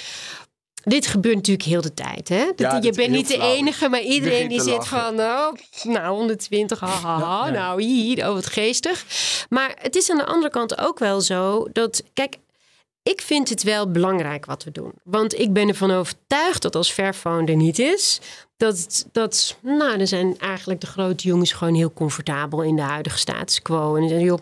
[0.85, 2.29] Dit gebeurt natuurlijk heel de tijd.
[2.29, 2.45] Hè?
[2.47, 3.53] Dat- Ja, je bent niet de flauw.
[3.55, 4.99] enige, maar iedereen die zit lachen.
[4.99, 5.21] van...
[5.21, 7.53] Oh, nou, 120, haha, Ja, ja.
[7.53, 9.05] nou hier, oh wat geestig.
[9.49, 12.03] Maar het is aan de andere kant ook wel zo dat...
[12.13, 12.37] Kijk,
[13.03, 14.93] ik vind het wel belangrijk wat we doen.
[15.05, 18.21] Want ik ben ervan overtuigd dat als Fairphone er niet is...
[18.63, 23.19] Dat, dat, nou, dan zijn eigenlijk de grote jongens gewoon heel comfortabel in de huidige
[23.19, 23.97] status quo.
[23.97, 24.41] En zeggen, joh,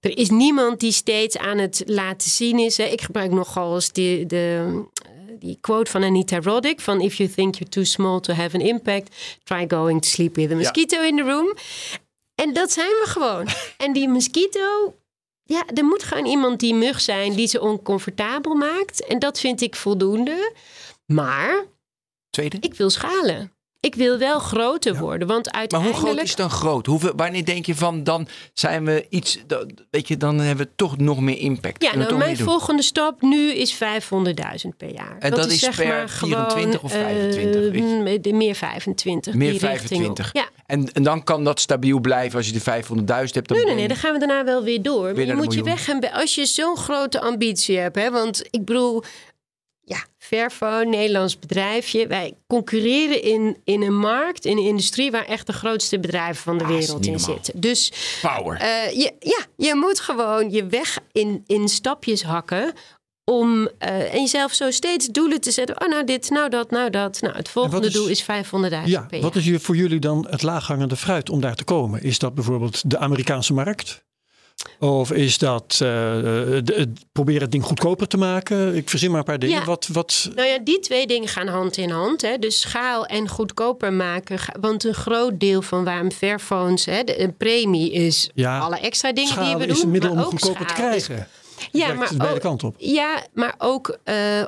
[0.00, 2.76] er is niemand die steeds aan het laten zien is.
[2.76, 2.84] Hè.
[2.84, 4.82] Ik gebruik nogal eens die, de,
[5.38, 8.62] die quote van Anita Roddick: van If you think you're too small to have an
[8.62, 11.54] impact, try going to sleep with a mosquito in the room.
[12.34, 13.48] En dat zijn we gewoon.
[13.84, 14.94] en die mosquito,
[15.42, 19.06] ja, er moet gewoon iemand die mug zijn die ze oncomfortabel maakt.
[19.06, 20.52] En dat vind ik voldoende.
[21.06, 21.64] Maar
[22.30, 22.56] Tweede?
[22.60, 23.53] ik wil schalen.
[23.84, 26.00] Ik wil wel groter worden, want Maar uiteindelijk...
[26.00, 26.86] hoe groot is dan groot?
[26.86, 29.38] Hoeveel, wanneer denk je van dan zijn we iets,
[29.90, 31.82] weet je, dan hebben we toch nog meer impact.
[31.82, 32.46] Ja, nou, mijn doen?
[32.46, 33.80] volgende stap nu is 500.000
[34.76, 35.16] per jaar.
[35.18, 37.82] En dat is per 24 of 25 eh, is?
[37.82, 39.34] m- de meer 25.
[39.34, 40.16] Meer die richting op.
[40.16, 40.30] 25.
[40.32, 40.48] Ja.
[40.66, 43.48] En, en dan kan dat stabiel blijven als je de 500.000 hebt.
[43.48, 45.12] Dan Nee, nee, nee, dan gaan we daarna wel weer door.
[45.14, 48.42] Maar je moet je weg en be- als je zo'n grote ambitie hebt, hè, want
[48.50, 49.02] ik bedoel,
[49.84, 55.46] ja, Fairphone, Nederlands bedrijfje, wij concurreren in, in een markt, in een industrie waar echt
[55.46, 57.60] de grootste bedrijven van de Ah, wereld in zitten.
[57.60, 57.92] Dus
[58.22, 58.58] Power.
[58.58, 62.72] Eh, je, ja, je moet gewoon je weg in, in stapjes hakken
[63.24, 63.68] om uh,
[64.14, 65.80] en jezelf zo steeds doelen te zetten.
[65.80, 67.20] Oh, nou dit, nou dat, nou dat.
[67.20, 68.28] Nou, het volgende doel is 500.000
[68.84, 72.02] ja, per Wat is voor jullie dan het laaghangende fruit om daar te komen?
[72.02, 74.04] Is dat bijvoorbeeld de Amerikaanse markt?
[74.78, 78.74] Of is dat uh, de, proberen het ding goedkoper te maken?
[78.76, 79.58] Ik verzin maar een paar dingen.
[79.58, 79.64] Ja.
[79.64, 80.30] Wat, wat...
[80.34, 82.22] Nou ja, die twee dingen gaan hand in hand.
[82.22, 82.38] Hè.
[82.38, 84.38] Dus schaal en goedkoper maken.
[84.60, 89.12] Want een groot deel van waarom Fairphones, hè, de, een premie is Ja, alle extra
[89.12, 89.84] dingen Schaal die we is doen.
[89.84, 91.28] een middel om goedkoper te schaal is- krijgen.
[91.72, 92.10] Ja, maar
[92.44, 92.74] ook- op.
[92.78, 93.98] Ja, maar ook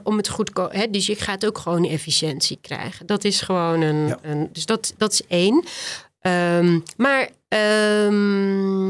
[0.02, 0.72] om het goedkoop.
[0.72, 3.06] Hè, dus je gaat ook gewoon efficiëntie krijgen.
[3.06, 4.06] Dat is gewoon een.
[4.06, 4.18] Ja.
[4.22, 5.64] een dus dat, dat is één.
[6.26, 8.86] Ehm, maar ehm,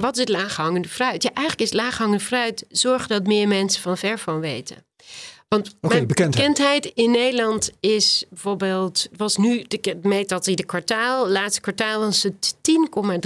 [0.00, 1.22] wat is het laaghangende fruit?
[1.22, 4.76] Ja, eigenlijk is laaghangende fruit zorgen dat meer mensen van Verfoon weten.
[5.48, 6.86] Want mijn bekendheid.
[6.94, 12.54] in Nederland is bijvoorbeeld, was nu, de meet dat ieder kwartaal, laatste kwartaal was het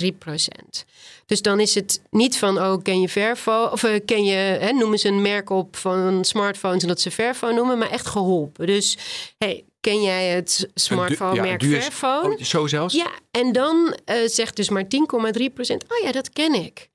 [0.01, 0.85] 10,3 procent.
[1.27, 4.73] Dus dan is het niet van, oh, ken je Verfo, of eh, ken je, hè,
[4.73, 8.66] noemen ze een merk op van smartphones en dat ze Verfo noemen, maar echt geholpen.
[8.66, 8.99] Dus,
[9.38, 12.35] hey, ken jij het smartphone-merk duur- Verfone?
[12.35, 12.94] Oh, zo zelfs?
[12.94, 16.90] Ja, en dan eh, zegt dus maar 10,3 procent, oh ja, dat ken ik.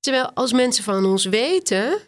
[0.00, 1.98] Terwijl als mensen van ons weten,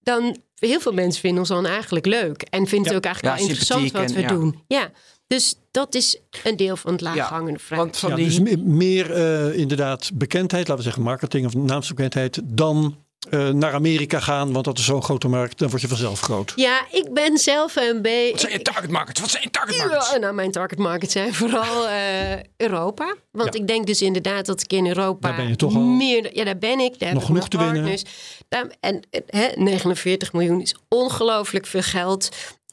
[0.00, 2.42] dan heel veel mensen vinden ons dan eigenlijk leuk.
[2.42, 2.96] En vinden Ja.
[2.96, 4.28] het ook eigenlijk Ja, wel interessant wat we en- ja.
[4.28, 4.62] doen.
[4.66, 4.90] Ja,
[5.26, 7.80] dus dat is een deel van het laaghangende fruit.
[7.80, 12.40] Want van Ja, dus me- meer eh, inderdaad bekendheid, laten we zeggen marketing of naamsbekendheid,
[12.44, 16.20] dan eh, naar Amerika gaan, want dat is zo'n grote markt, dan word je vanzelf
[16.20, 16.52] groot.
[16.56, 18.30] Ja, ik ben zelf een beetje...
[18.30, 19.20] wat zijn je target markets?
[19.20, 20.10] Wat zijn je target markets?
[20.10, 23.14] Ja, nou, mijn target market zijn vooral eh, Europa.
[23.30, 23.60] Want Ja.
[23.60, 25.80] ik denk dus inderdaad dat ik in Europa Daar ben je toch al.
[25.80, 26.36] meer.
[26.36, 26.98] Ja, daar ben ik.
[26.98, 27.74] Daar Nog genoeg te winnen.
[27.76, 28.02] partners.
[28.48, 32.28] Daar, en hè, 49 miljoen is ongelooflijk veel geld.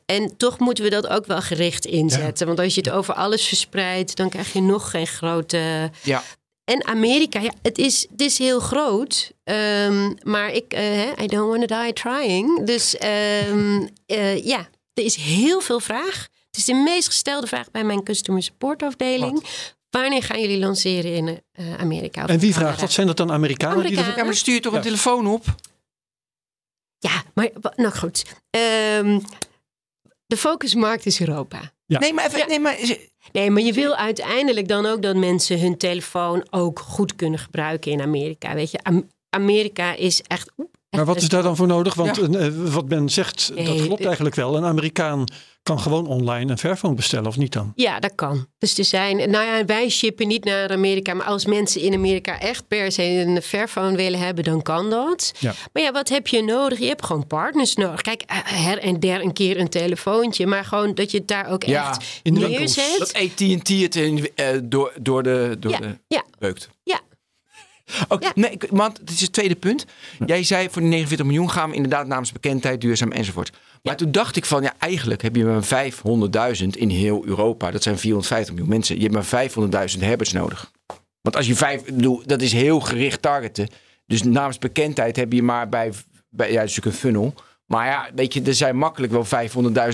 [0.06, 2.48] En toch moeten we dat ook wel gericht inzetten.
[2.48, 5.92] Want als je het over alles verspreidt, dan krijg je nog geen grote.
[6.04, 6.24] Ja,
[6.72, 9.32] En Amerika, ja, het is, het is heel groot.
[9.44, 12.64] Ehm, maar ik, eh, hè, I don't want to die trying.
[12.66, 16.28] Dus ehm, eh, ja, er is heel veel vraag.
[16.48, 19.44] Het is de meest gestelde vraag bij mijn customer support afdeling.
[19.90, 22.28] Wanneer gaan jullie lanceren in eh, Amerika?
[22.28, 22.92] En wie vraagt dat?
[22.92, 23.76] Zijn dat dan Amerikanen?
[23.76, 24.10] Die Amerikanen.
[24.10, 24.78] dat- ja maar stuur je toch Ja.
[24.78, 25.46] een telefoon op?
[26.98, 28.26] Ja, maar nou goed.
[28.50, 29.20] Ehm,
[30.26, 31.74] de focusmarkt is Europa.
[31.86, 32.00] Ja.
[32.00, 32.46] Nee, maar even, Ja.
[32.46, 32.78] nee, maar
[33.32, 37.92] Nee, maar je wil uiteindelijk dan ook dat mensen hun telefoon ook goed kunnen gebruiken
[37.92, 38.54] in Amerika.
[38.54, 40.52] Weet je, Am- Amerika is echt.
[40.96, 41.94] Maar wat is daar dan voor nodig?
[41.94, 42.28] Want Ja.
[42.40, 44.56] eh, wat Ben zegt, dat klopt eigenlijk wel.
[44.58, 45.24] Een Amerikaan
[45.64, 47.72] kan gewoon online een Fairphone bestellen, of niet dan?
[47.76, 48.48] Ja, dat kan.
[48.58, 52.40] Dus er zijn, nou ja, wij shippen niet naar Amerika, maar als mensen in Amerika
[52.40, 55.32] echt per se een Fairphone willen hebben, dan kan dat.
[55.40, 55.54] Ja.
[55.74, 56.80] Maar ja, wat heb je nodig?
[56.80, 58.02] Je hebt gewoon partners nodig.
[58.02, 61.50] Kijk, eh, her en der een keer een telefoontje, maar gewoon dat je het daar
[61.52, 62.96] ook Ja, echt in de neerzet.
[62.98, 66.70] dat AT&T het in, eh, door, door de, door Ja, de ja, beukt.
[66.84, 67.00] ja.
[68.08, 68.32] Oké, Ja.
[68.36, 69.86] nee, want het is het tweede punt.
[70.26, 73.52] Jij zei voor die 49 miljoen gaan we inderdaad namens bekendheid, duurzaam enzovoort.
[73.84, 75.64] Maar toen dacht ik van ja, eigenlijk heb je maar
[76.62, 77.72] 500.000 in heel Europa.
[77.72, 78.96] Dat zijn 450 miljoen mensen.
[79.00, 80.72] Je hebt maar 500.000 herbers nodig.
[81.22, 83.68] Want als je vijf, ik bedoel, dat is heel gericht targeten.
[84.08, 85.92] Dus namens bekendheid heb je maar bij,
[86.30, 87.34] bij ja, dat is natuurlijk een funnel.
[87.66, 89.26] Maar ja, weet je, er zijn makkelijk wel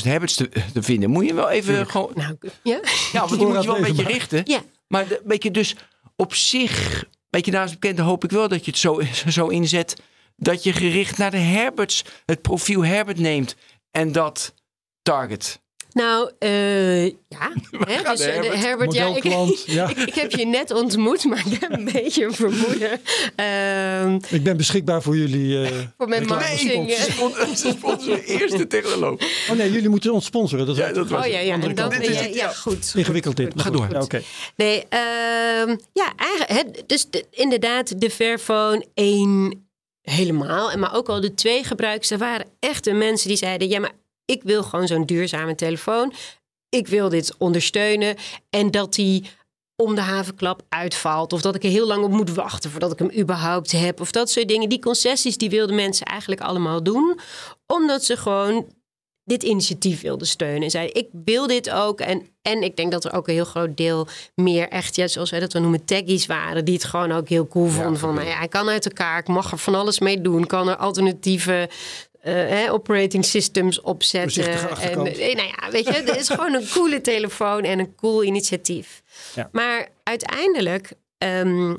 [0.02, 1.10] 500.000 herbers te, te vinden.
[1.10, 2.80] Moet je wel even gewoon, Nou, ja.
[3.12, 4.42] ja, want die moet je wel een beetje richten.
[4.46, 4.60] Ja.
[4.88, 5.76] Maar weet je, dus
[6.16, 9.02] op zich, weet je, namens bekende hoop ik wel dat je het zo,
[9.38, 10.02] zo inzet.
[10.36, 13.56] Dat je gericht naar de Herberts, het profiel Herbert neemt.
[13.92, 14.54] En dat
[15.02, 15.62] target.
[15.98, 17.16] Nou, eh, ja.
[17.88, 18.64] Hè, dus, de eh, de Herbert.
[18.64, 19.24] Herbert, ja, ik,
[19.66, 19.90] ja.
[19.90, 23.02] ik, ik heb je net ontmoet, maar ik heb een beetje een vermoeden.
[23.36, 25.62] Ehm, Ik ben beschikbaar voor jullie.
[25.66, 26.92] eh, voor mijn marketing.
[26.92, 29.20] Ze sponsoren eerste technoloog.
[29.50, 30.66] Oh nee, jullie moeten ons sponsoren.
[30.66, 31.54] Dat Ja, dat was Oh ja, ja.
[31.54, 32.00] andere En dan kant.
[32.02, 32.50] ben Dit is je, het, ja, ja.
[32.54, 32.92] goed.
[32.96, 33.54] Ingewikkeld dit.
[33.56, 33.88] Ga door.
[33.92, 34.22] Ja, Oké.
[34.56, 39.68] Nee, ehm, ja, eigenlijk, hè, dus de- inderdaad, de Fairphone 1
[40.02, 40.72] helemaal.
[40.72, 43.70] En Maar ook al de twee gebruikers, er waren echte mensen die zeiden...
[43.70, 43.92] ja, maar
[44.28, 46.13] ik wil gewoon zo'n duurzame telefoon.
[46.70, 48.16] Ik wil dit ondersteunen.
[48.50, 49.30] En dat die
[49.76, 51.34] om de havenklap uitvalt.
[51.34, 54.00] Of dat ik er heel lang op moet wachten voordat ik hem überhaupt heb.
[54.00, 54.70] Of dat soort dingen.
[54.70, 57.20] Die concessies die wilden mensen eigenlijk allemaal doen.
[57.66, 58.68] Omdat ze gewoon
[59.28, 60.62] dit initiatief wilden steunen.
[60.62, 62.00] En zeiden, ik wil dit ook.
[62.00, 65.30] En, en ik denk dat er ook een heel groot deel meer echt, ja, zoals
[65.30, 66.66] wij dat we noemen, taggies waren.
[66.66, 68.00] Die het gewoon ook heel cool vonden.
[68.00, 70.46] Van, nou ja, hij kan uit elkaar, ik mag er van alles mee doen.
[70.46, 71.70] Kan er alternatieve
[72.21, 74.45] eh, operating systems opzetten.
[74.80, 78.23] En, eh, nou ja, weet je, het is gewoon een coole telefoon en een cool
[78.23, 79.01] initiatief.
[79.36, 79.49] Ja.
[79.51, 81.71] Maar uiteindelijk, ehm,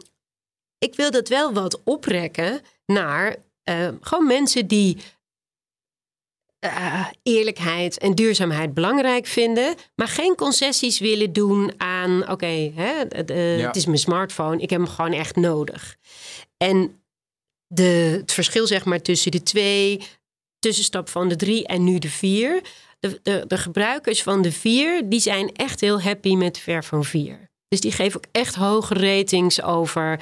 [0.78, 4.96] ik wil dat wel wat oprekken naar eh, gewoon mensen die
[6.58, 13.06] eh, eerlijkheid en duurzaamheid belangrijk vinden, maar geen concessies willen doen aan, oké, Ja.
[13.66, 15.96] het is mijn smartphone, ik heb hem gewoon echt nodig.
[16.56, 17.00] En
[17.66, 20.00] de, het verschil zeg maar tussen de twee,
[20.58, 22.60] tussenstap van de 3 en nu de 4.
[23.00, 27.50] De, de, de gebruikers van de 4 die zijn echt heel happy met Fairphone 4.
[27.68, 30.20] Dus die geven ook echt hoge ratings over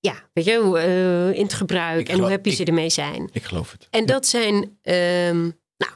[0.00, 2.90] ja, weet je, hoe, eh, in het gebruik Ik en hoe happy ik- ze ermee
[2.90, 3.28] zijn.
[3.32, 3.86] Ik geloof het.
[3.90, 5.40] En dat zijn, ehm,
[5.76, 5.92] nou,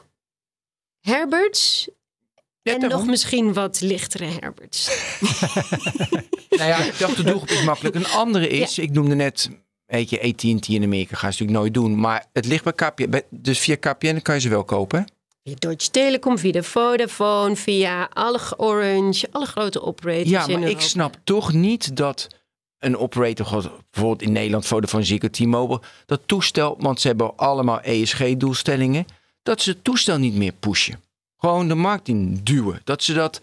[0.99, 1.89] Herberts
[2.61, 4.87] Ja, en nog misschien wat lichtere Herberts.
[6.49, 7.95] Nou ja, ik dacht de doelgroep is makkelijk.
[7.95, 9.49] Een andere is, ik noemde net,
[9.87, 11.99] weet je, AT&T in Amerika ga je natuurlijk nooit doen.
[11.99, 15.07] Maar het ligt bij KPN, dus via KPN kan je ze wel kopen.
[15.43, 20.81] Via Deutsche Telekom, via de Vodafone, via alle Orange, alle grote operators Ja, maar ik
[20.81, 22.27] snap toch niet dat
[22.79, 29.05] een operator, bijvoorbeeld in Nederland, Vodafone, Ziggo, T-Mobile, dat toestel, want ze hebben allemaal ESG-doelstellingen,
[29.43, 31.03] dat ze het toestel niet meer pushen.
[31.37, 32.81] Gewoon de markt in duwen.
[32.83, 33.41] Dat ze dat,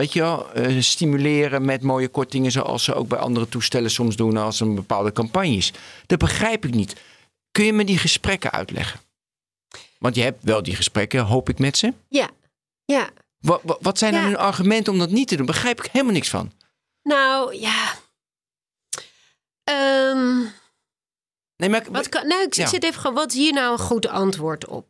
[0.00, 4.16] weet je wel, eh, stimuleren met mooie kortingen, zoals ze ook bij andere toestellen soms
[4.16, 5.72] doen als een bepaalde campagne is.
[6.06, 6.96] Dat begrijp ik niet.
[7.50, 9.00] Kun je me die gesprekken uitleggen?
[9.98, 11.92] Want je hebt wel die gesprekken, hoop ik, met ze.
[12.08, 12.28] Ja,
[12.84, 13.10] ja.
[13.38, 14.20] Wat, wat, wat zijn Ja.
[14.20, 15.46] dan hun argumenten om dat niet te doen?
[15.46, 16.52] Begrijp ik helemaal niks van.
[17.02, 17.94] Nou, ja.
[19.64, 20.38] Ehm,
[21.56, 22.66] Nee, maar wat kan, nou, ik Ja.
[22.66, 24.86] zit even gewoon, wat is hier nou een goed antwoord op?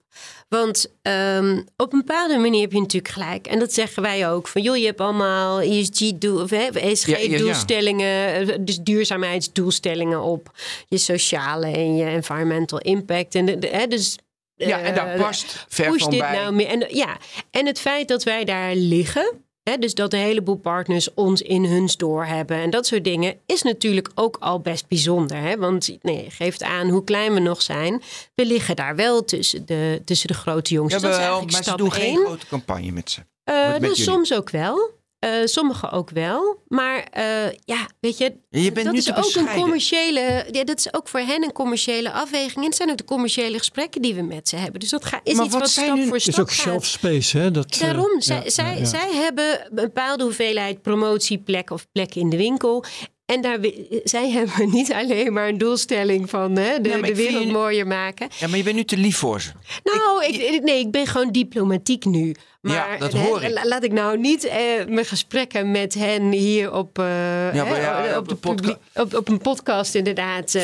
[0.50, 3.46] Want ehm, op een bepaalde manier heb je natuurlijk gelijk.
[3.46, 4.48] En dat zeggen wij ook.
[4.48, 6.90] Van joh, je hebt allemaal ESG-doel, of hè, Ja, ja, ja.
[6.90, 10.50] ESG-doelstellingen, eh, dus duurzaamheidsdoelstellingen op
[10.88, 13.34] je sociale en je environmental impact.
[13.34, 14.18] En de, de- hè, dus,
[14.56, 16.32] Ja, en daar eh, past ver push van dit bij.
[16.32, 16.66] nou meer?
[16.66, 17.16] En, ja,
[17.50, 21.64] en het feit dat wij daar liggen, hè, dus dat een heleboel partners ons in
[21.64, 25.36] hun store hebben en dat soort dingen, is natuurlijk ook al best bijzonder.
[25.36, 25.56] Hè?
[25.56, 28.02] Want nee, geeft aan hoe klein we nog zijn.
[28.34, 30.92] We liggen daar wel tussen de, tussen de grote jongens.
[30.94, 32.24] Dus dat eigenlijk maar ze doen geen één.
[32.24, 33.20] grote campagne met ze.
[33.44, 34.12] Eh, met dus jullie.
[34.12, 34.98] soms ook wel.
[35.20, 36.62] Eh sommigen ook wel.
[36.68, 37.24] Maar eh,
[37.64, 40.46] ja, weet je, Je bent dat nu is te ook een commerciële.
[40.50, 42.56] Ja, dat is ook voor hen een commerciële afweging.
[42.56, 44.80] En het zijn ook de commerciële gesprekken die we met ze hebben.
[44.80, 46.44] Dus dat ga, is Maar iets wat wat zijn stap nu- voor Het is stap
[46.44, 46.60] ook gaat.
[46.64, 47.50] shelf space, hè?
[47.50, 48.84] Dat, eh, Daarom, zij, ja, zij, ja, ja.
[48.84, 52.84] zij hebben een bepaalde hoeveelheid promotieplekken of plekken in de winkel.
[53.30, 53.58] En daar,
[54.04, 57.86] zij hebben niet alleen maar een doelstelling van hè, de, Ja, de wereld je- mooier
[57.86, 58.28] maken.
[58.38, 59.50] Ja, maar je bent nu te lief voor ze.
[59.84, 62.34] Nou, ik, ik- nee, ik ben gewoon diplomatiek nu.
[62.60, 63.50] Maar Ja, dat hè, hoor ik.
[63.50, 64.56] la- laat ik nou niet eh,
[64.88, 68.78] mijn gesprekken met hen hier op, maar hè, ja, op, op de de podca- publiek-
[68.94, 70.54] op, op een podcast inderdaad.
[70.54, 70.62] eh,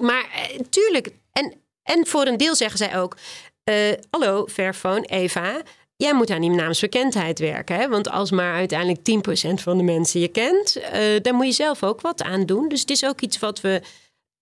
[0.00, 3.16] maar eh, tuurlijk, en, en voor een deel zeggen zij ook...
[3.64, 3.74] eh,
[4.10, 5.62] hallo, Fairphone, Eva...
[6.00, 7.76] Jij moet aan die naamsbekendheid werken.
[7.76, 7.88] Hè?
[7.88, 9.00] Want als maar uiteindelijk
[9.50, 10.76] 10% van de mensen je kent...
[10.76, 12.68] eh dan moet je zelf ook wat aan doen.
[12.68, 13.82] Dus het is ook iets wat we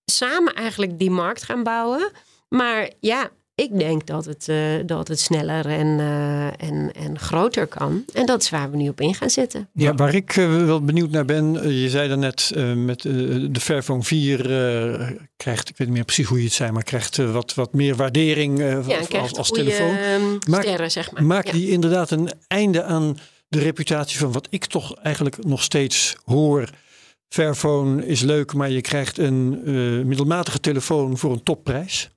[0.05, 2.11] samen eigenlijk die markt gaan bouwen.
[2.49, 7.67] Maar ja, ik denk dat het, eh, dat het sneller en, eh, en, en groter
[7.67, 8.05] kan.
[8.13, 9.69] En dat is waar we nu op in gaan zetten.
[9.73, 14.41] Ja, waar ik eh, wel benieuwd naar ben, je zei daarnet met de Fairphone 4
[14.41, 17.73] eh, krijgt, ik weet niet meer precies hoe je het zei, maar krijgt wat, wat
[17.73, 19.97] meer waardering Ja, als, als, telefoon.
[20.49, 21.25] Maak- sterren, zeg maar.
[21.25, 21.53] Maakt Ja.
[21.53, 23.19] die inderdaad een einde aan
[23.49, 26.69] de reputatie van wat ik toch eigenlijk nog steeds hoor.
[27.29, 29.63] Fairphone is leuk, maar je krijgt een
[30.07, 32.11] middelmatige telefoon voor een topprijs.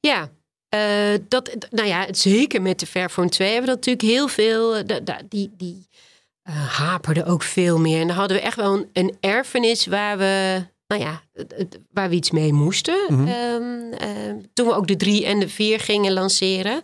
[0.00, 0.30] Ja,
[0.78, 4.76] eh, dat, nou ja, zeker met de Fairphone 2 hebben we dat natuurlijk heel veel.
[4.76, 5.88] eh, da- da- die die
[6.42, 8.00] eh, haperde ook veel meer.
[8.00, 11.22] En dan hadden we echt wel een, een erfenis waar we, nou ja,
[11.92, 12.98] waar we iets mee moesten.
[13.08, 13.26] Mhm.
[13.26, 16.82] Ehm, ehm, toen we ook de 3 en de 4 gingen lanceren.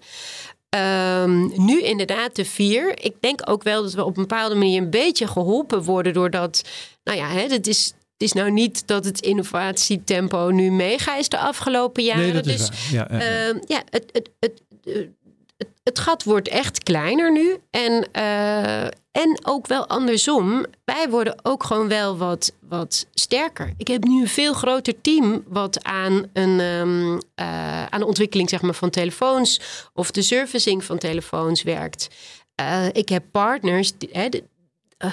[0.68, 2.98] Ehm, nu inderdaad de 4.
[3.04, 6.62] Ik denk ook wel dat we op een bepaalde manier een beetje geholpen worden doordat,
[7.04, 7.92] nou ja, hè, het is.
[8.20, 12.22] Het is nou niet dat het innovatietempo nu mega is de afgelopen jaren.
[12.22, 13.08] nee, dat is dus waar.
[13.10, 13.48] Ja, ja, ja.
[13.48, 14.94] Ehm, ja, het, het, het, eh,
[15.56, 17.56] het, het gat wordt echt kleiner nu.
[17.70, 20.64] En, eh, en ook wel andersom.
[20.84, 23.72] Wij worden ook gewoon wel wat, wat sterker.
[23.76, 28.48] Ik heb nu een veel groter team wat aan, een, ehm, eh, aan de ontwikkeling
[28.48, 29.60] zeg maar, van telefoons
[29.94, 32.08] of de servicing van telefoons werkt.
[32.92, 33.92] Ik heb partners.
[33.98, 34.44] die- hè, de-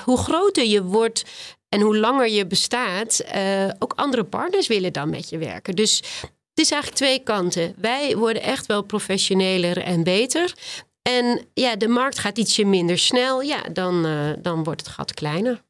[0.06, 1.26] hoe groter je wordt
[1.70, 5.76] en hoe langer je bestaat, eh, ook andere partners willen dan met je werken.
[5.76, 7.74] Dus het is eigenlijk twee kanten.
[7.78, 10.54] Wij worden echt wel professioneler en beter.
[11.02, 13.42] En ja, de markt gaat ietsje minder snel.
[13.42, 15.66] Ja, dan, eh, dan wordt het gat kleiner.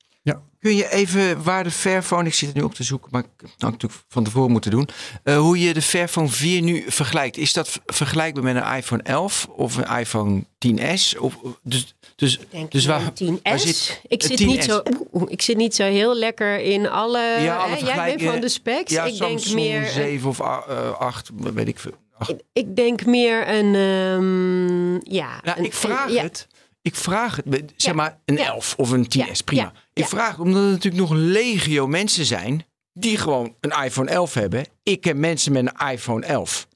[0.59, 3.29] Kun je even waar de Fairphone, ik zit het nu op te zoeken, maar ik
[3.41, 4.89] had het natuurlijk van tevoren moeten doen.
[5.23, 7.37] eh, hoe je de Fairphone 4 nu vergelijkt.
[7.37, 11.17] Is dat vergelijkbaar met een iPhone 11 of een iPhone 10s?
[11.19, 13.41] Of, dus, dus, Ik denk dus waar, een 10S.
[13.41, 14.65] waar zit ik, zit niet 10S?
[14.65, 14.81] zo,
[15.27, 17.19] ik zit niet zo heel lekker in alle...
[17.19, 18.91] Ja, alle hè, jij bent van de specs.
[18.91, 19.85] ja, ik denk Samsung meer...
[19.87, 21.91] 7 of 8, weet ik veel.
[22.27, 23.75] Ik, ik denk meer een...
[23.75, 26.47] ehm, ja, Nou, een- ik vraag het.
[26.81, 27.73] Ik vraag het.
[27.75, 28.45] Zeg maar een Ja.
[28.45, 29.25] 11 of een 10s, Ja.
[29.45, 29.71] prima.
[29.93, 34.33] Ik vraag het omdat er natuurlijk nog legio mensen zijn die gewoon een iPhone 11
[34.33, 34.65] hebben.
[34.83, 36.67] Ik ken mensen met een iPhone 11.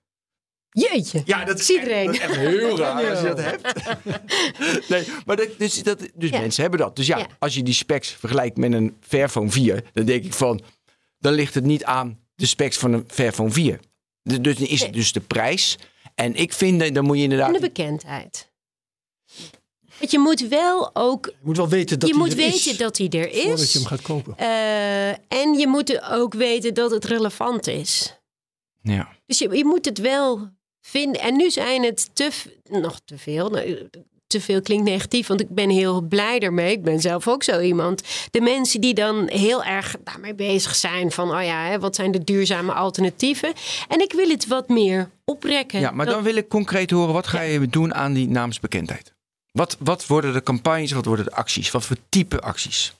[0.71, 1.21] Jeetje.
[1.25, 2.05] Ja, dat is echt- iedereen.
[2.05, 3.63] dat is echt heel raar als je dat hebt.
[4.89, 6.39] nee, maar dat, dus, dat, dus Ja.
[6.39, 6.95] mensen hebben dat.
[6.95, 7.27] Dus ja, Ja.
[7.39, 10.61] als je die specs vergelijkt met een Fairphone 4, dan denk ik van,
[11.19, 13.79] dan ligt het niet aan de specs van een Fairphone 4.
[14.23, 15.77] Dus dus dan is het dus de prijs.
[16.15, 17.53] En ik vind, dat- dan moet je En inderdaad...
[17.53, 18.49] de bekendheid.
[19.99, 22.71] Want je moet wel ook, Je moet wel weten dat je hij moet er weten
[22.71, 23.41] is, dat hij er is.
[23.43, 24.37] voordat je hem gaat kopen.
[24.37, 28.19] Eh, en je moet ook weten dat het relevant is.
[28.81, 29.15] Ja.
[29.25, 30.49] Dus je, je moet het wel
[30.81, 31.21] vinden.
[31.21, 32.29] En nu zijn het te,
[32.69, 33.49] nog te veel.
[33.49, 33.89] Nou,
[34.27, 36.71] te veel klinkt negatief, want ik ben heel blij ermee.
[36.71, 38.03] Ik ben zelf ook zo iemand.
[38.31, 42.11] De mensen die dan heel erg daarmee bezig zijn van, oh ja, hè, wat zijn
[42.11, 43.53] de duurzame alternatieven?
[43.87, 45.79] En ik wil het wat meer oprekken.
[45.79, 49.13] ja, maar Dat- dan wil ik concreet horen, wat ga je doen aan die naamsbekendheid?
[49.51, 51.71] Wat, wat worden de campagnes, wat worden de acties?
[51.71, 52.93] Wat voor type acties?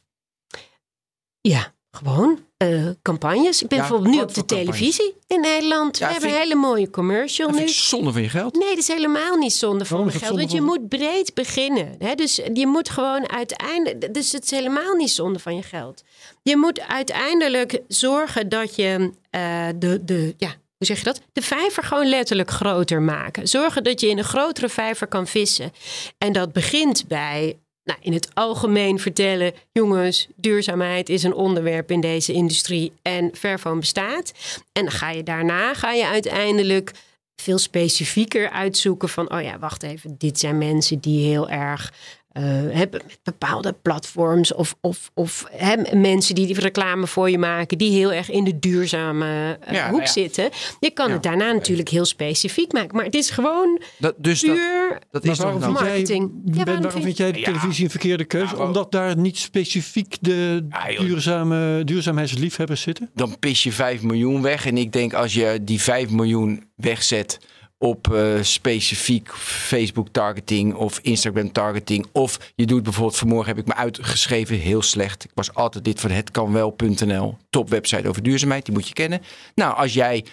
[1.42, 3.62] Ja, gewoon eh, campagnes.
[3.62, 4.66] Ik ben Ja, bijvoorbeeld nu op de campagnes?
[4.66, 5.98] televisie in Nederland.
[5.98, 7.68] Ja, We hebben een hele mooie commercial nu.
[7.70, 8.56] zonde van je geld.
[8.56, 10.38] Nee, dat is helemaal niet zonde van mijn is geld.
[10.38, 11.96] Want je moet breed beginnen.
[12.00, 12.16] Hè?
[12.16, 14.14] Dus je moet gewoon uiteindelijk.
[14.14, 16.04] Dus het is helemaal niet zonde van je geld.
[16.44, 20.34] Je moet uiteindelijk zorgen dat je eh, de, de.
[20.38, 20.48] Ja,
[20.78, 21.22] hoe zeg je dat?
[21.34, 23.48] De vijver gewoon letterlijk groter maken.
[23.48, 25.72] Zorgen dat je in een grotere vijver kan vissen.
[26.18, 27.58] En dat begint bij.
[27.84, 33.80] Nou, in het algemeen vertellen, jongens, duurzaamheid is een onderwerp in deze industrie en Fairphone
[33.80, 34.32] bestaat.
[34.72, 36.92] En dan ga je daarna, ga je uiteindelijk
[37.36, 41.94] veel specifieker uitzoeken van, oh ja, wacht even, dit zijn mensen die heel erg
[42.40, 47.78] hebben met bepaalde platforms of, of, of hè, mensen die die reclame voor je maken,
[47.78, 50.06] die heel erg in de duurzame eh, Ja, hoek ja.
[50.08, 50.50] zitten.
[50.80, 51.14] Je kan Ja.
[51.14, 55.00] het daarna natuurlijk heel specifiek maken, maar het is gewoon Dat, dus dat, puur.
[55.12, 55.72] dat Maar is waarom, nou...
[55.74, 56.32] vind jij, marketing.
[56.44, 57.46] Ben, waarom vind- vind jij de Ja.
[57.46, 58.58] televisie een verkeerde keuze?
[58.60, 60.68] Omdat daar niet specifiek de
[61.00, 63.10] duurzame, duurzaamheidsliefhebbers zitten?
[63.16, 64.66] dan pis je 5 miljoen weg.
[64.66, 67.40] En ik denk als je die 5 miljoen wegzet
[67.82, 72.06] op eh, specifiek Facebook targeting of Instagram targeting.
[72.12, 75.24] Of je doet bijvoorbeeld, vanmorgen heb ik me uitgeschreven, heel slecht.
[75.24, 77.38] Ik was altijd dit van hetkanwel.nl.
[77.50, 79.22] Top website over duurzaamheid, die moet je kennen.
[79.56, 80.26] Nou, als jij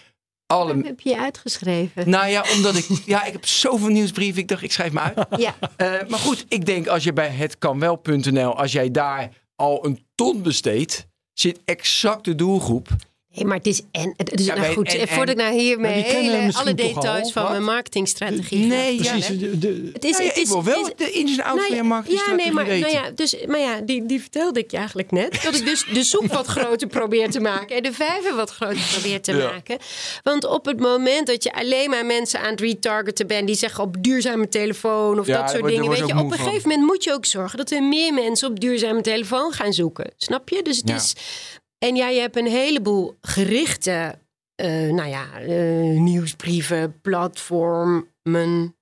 [0.46, 0.64] alle...
[0.64, 2.10] Waarom heb je uitgeschreven?
[2.10, 2.86] Nou ja, omdat ik...
[3.04, 4.40] Ja, ik heb zoveel nieuwsbrieven.
[4.42, 5.26] Ik dacht, ik schrijf me uit.
[5.40, 10.04] Ja, Eh, maar goed, ik denk als je bij hetkanwel.nl, als jij daar al een
[10.14, 12.88] ton besteedt, zit exact de doelgroep.
[13.46, 14.14] Maar het is en.
[14.16, 14.88] Het is Ja, nou goed.
[14.94, 17.42] en- en- voordat ik nou hier Maar die mijn kennen hele, alle al, details van
[17.42, 17.50] wat?
[17.50, 18.66] mijn marketingstrategie.
[18.66, 19.26] Nee, ja, Precies.
[19.26, 19.60] vertellen.
[19.60, 21.44] de- de- Het is, Nou ja, het ik is, wil wel is- de ins en
[21.44, 22.92] outs Nou van ja, je marketingstrategie ja, nee, maar, weten.
[22.92, 25.42] nou ja, dus, maar ja, die, die vertelde ik je eigenlijk net.
[25.42, 27.76] Dat ik dus de soep wat groter probeer te maken.
[27.76, 29.50] En de vijver wat groter probeer te Ja.
[29.50, 29.78] maken.
[30.22, 33.46] Want op het moment dat je alleen maar mensen aan het retargeten bent...
[33.46, 35.88] die zeggen op duurzame telefoon of Ja, dat soort dingen.
[35.88, 37.58] Weet je, op een gegeven moment moet je ook zorgen...
[37.58, 40.10] dat er meer mensen op duurzame telefoon gaan zoeken.
[40.16, 40.62] Snap je?
[40.62, 40.94] Dus het Ja.
[40.96, 41.12] is...
[41.78, 44.18] En ja, je hebt een heleboel gerichte...
[44.54, 48.72] eh, nou ja, eh, nieuwsbrieven, platformen...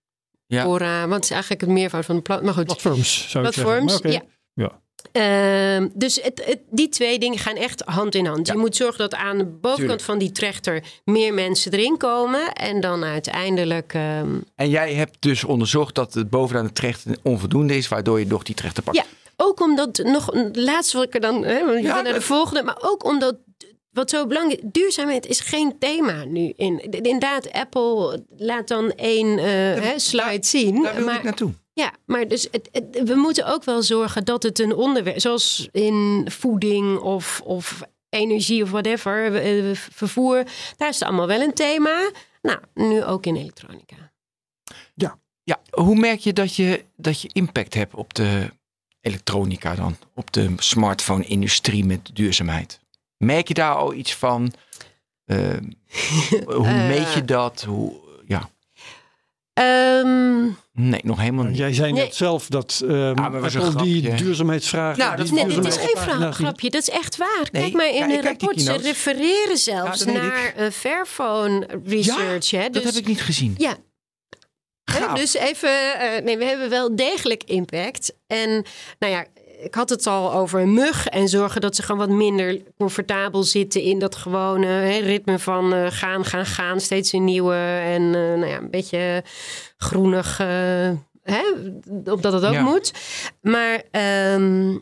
[0.49, 0.62] Ja.
[0.62, 2.42] Fora, wat is eigenlijk het meervoud van de plat...
[2.42, 3.92] Maar goed, platforms, zou ik platforms.
[3.92, 4.11] zeggen.
[4.11, 4.26] Maar oké.
[4.55, 4.74] Ja.
[5.12, 5.76] Ja.
[5.76, 8.47] Ehm, dus het, het, die twee dingen gaan echt hand in hand.
[8.47, 8.53] Ja.
[8.53, 10.01] Je moet zorgen dat aan de bovenkant Tuurlijk.
[10.03, 12.53] van die trechter meer mensen erin komen.
[12.53, 13.94] En dan uiteindelijk.
[13.94, 18.26] ehm, En jij hebt dus onderzocht dat het bovenaan de trechter onvoldoende is, waardoor je
[18.26, 18.97] toch die trechter pakt.
[18.97, 19.05] Ja,
[19.37, 21.45] ook omdat nog een laatste wat ik er dan.
[21.45, 22.62] Hè, want Ja, naar de dat- volgende.
[22.62, 23.37] Maar ook omdat.
[23.91, 26.53] Wat zo belangrijk is, duurzaamheid is geen thema nu.
[26.57, 30.82] In, inderdaad, Apple laat dan één hè, slide zien.
[30.82, 31.53] Daar wil maar, ik naartoe.
[31.72, 35.68] Ja, maar dus het, het- we moeten ook wel zorgen dat het een onderwerp, zoals
[35.72, 40.45] in voeding of, of energie of whatever, eh, vervoer,
[40.76, 42.11] daar is het allemaal wel een thema.
[42.43, 44.12] Nou, nu ook in elektronica.
[45.45, 48.51] Ja, hoe merk je dat je, dat je impact hebt op de
[49.07, 49.96] elektronica dan?
[50.14, 52.80] Op de smartphone-industrie met duurzaamheid?
[53.16, 54.52] Merk je daar al iets van?
[55.24, 55.36] Eh,
[56.57, 56.86] hoe Eh.
[56.88, 57.62] meet je dat?
[57.68, 57.92] Hoe,
[58.26, 58.48] ja,
[59.52, 60.42] Ehm,
[60.72, 61.57] nee, nog helemaal niet.
[61.57, 62.12] Jij zei net Nee.
[62.12, 64.14] zelf dat ehm een Apple die grapje.
[64.14, 64.98] duurzaamheidsvragen...
[64.98, 67.48] Nou, dat nee, dit is geen Nou, vra- grapje, dat is echt waar.
[67.52, 72.50] Nee, Kijk maar in ja, die rapport, ze refereren zelfs Ja, naar een Fairphone research.
[72.50, 72.62] hè?
[72.62, 73.54] dat Dus, heb ik niet gezien.
[73.59, 73.76] Ja,
[75.14, 78.14] Dus even, eh, nee, we hebben wel degelijk impact.
[78.26, 78.64] En
[78.99, 79.26] nou ja,
[79.59, 83.43] ik had het al over een mug en zorgen dat ze gewoon wat minder comfortabel
[83.43, 86.80] zitten in dat gewone ritme van eh, gaan, gaan, gaan.
[86.80, 89.24] Steeds een nieuwe en eh, nou ja, een beetje
[89.76, 90.37] groenig,
[91.22, 91.43] hè,
[92.05, 92.62] omdat het ook Ja.
[92.62, 92.93] moet.
[93.41, 94.78] Maar ehm,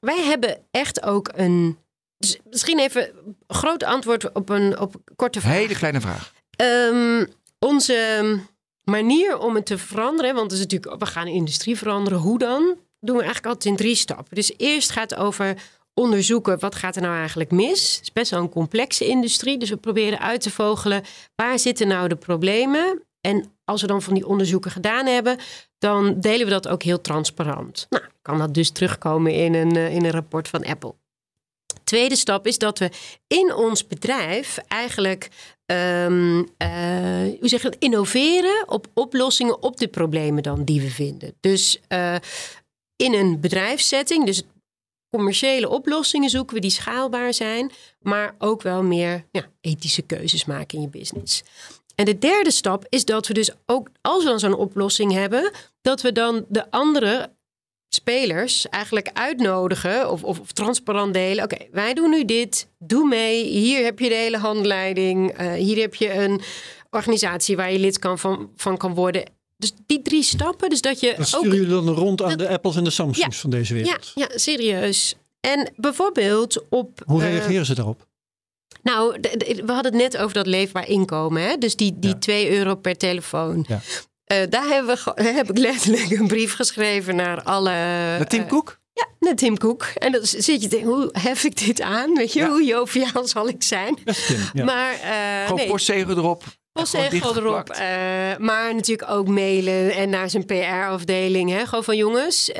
[0.00, 1.78] wij hebben echt ook een.
[2.18, 5.52] Dus misschien even een groot antwoord op een op een korte vraag.
[5.52, 6.32] Hele kleine vraag.
[6.56, 7.26] Ehm,
[7.58, 8.38] onze
[8.84, 12.18] manier om het te veranderen, want het is natuurlijk, we gaan de industrie veranderen.
[12.18, 12.76] Hoe dan?
[13.00, 14.34] Doen we eigenlijk altijd in drie stappen.
[14.34, 15.56] Dus eerst gaat het over
[15.94, 17.94] onderzoeken wat gaat er nou eigenlijk mis.
[17.94, 21.02] Het is best wel een complexe industrie, dus we proberen uit te vogelen
[21.34, 23.02] waar zitten nou de problemen.
[23.20, 25.38] En als we dan van die onderzoeken gedaan hebben,
[25.78, 27.86] dan delen we dat ook heel transparant.
[27.90, 30.94] Nou, kan dat dus terugkomen in een, eh, in een rapport van Apple.
[31.84, 32.90] Tweede stap is dat we
[33.26, 35.28] in ons bedrijf eigenlijk
[35.66, 36.48] um,
[37.40, 41.34] hoe zeg innoveren op oplossingen op de problemen dan die we vinden.
[41.40, 42.16] Dus uh,
[42.96, 44.42] in een bedrijfssetting, dus
[45.16, 47.70] commerciële oplossingen zoeken we die schaalbaar zijn,
[48.00, 51.42] maar ook wel meer ja, ethische keuzes maken in je business.
[51.94, 55.50] En de derde stap is dat we dus ook, als we dan zo'n oplossing hebben,
[55.80, 57.30] dat we dan de andere
[57.94, 61.44] spelers eigenlijk uitnodigen of, of, of transparant delen.
[61.44, 63.44] Oké, wij doen nu dit, doe mee.
[63.44, 65.40] Hier heb je de hele handleiding.
[65.40, 66.40] Uh, hier heb je een
[66.90, 69.24] organisatie waar je lid kan van, van kan worden.
[69.56, 71.14] Dus die drie stappen, dus dat je.
[71.16, 74.12] Dan sturen jullie dan rond aan de Apples en de Samsungs van deze wereld?
[74.14, 75.14] Ja, ja, serieus.
[75.40, 77.02] En bijvoorbeeld op.
[77.06, 78.06] Hoe eh, reageren ze daarop?
[78.82, 81.42] Nou, we hadden het net over dat leefbaar inkomen.
[81.42, 81.56] Hè?
[81.56, 82.18] Dus die, die ja.
[82.18, 83.64] 2 euro per telefoon.
[83.68, 83.80] Ja.
[84.32, 87.70] Uh, daar hebben we, heb ik letterlijk een brief geschreven naar alle.
[87.70, 88.80] Naar Tim uh, Cook?
[88.92, 89.82] Ja, naar Tim Cook.
[89.82, 92.14] En dan zit je te hoe hef ik dit aan?
[92.14, 92.48] Weet je, ja.
[92.48, 93.98] hoe joviaal zal ik zijn?
[94.04, 94.64] Tim, ja.
[94.64, 95.68] Maar, uh, Gewoon nee.
[95.68, 96.44] postzegel erop.
[96.72, 97.70] Postzegel erop.
[97.70, 97.76] Uh,
[98.38, 101.68] maar natuurlijk ook mailen en naar zijn PR-afdeling.
[101.68, 102.56] Gewoon van jongens, uh,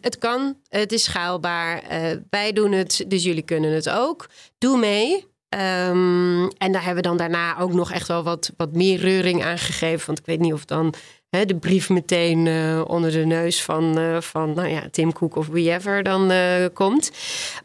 [0.00, 1.82] het kan, het is schaalbaar.
[2.30, 4.26] Wij doen het, dus jullie kunnen het ook.
[4.58, 5.32] Doe mee.
[5.54, 9.44] Um, en daar hebben we dan daarna ook nog echt wel wat, wat meer reuring
[9.44, 10.06] aan gegeven.
[10.06, 10.94] Want ik weet niet of dan
[11.28, 15.36] hè, de brief meteen uh, onder de neus van, uh, van nou ja, Tim Cook
[15.36, 17.10] of whoever dan uh, komt.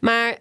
[0.00, 0.38] Maar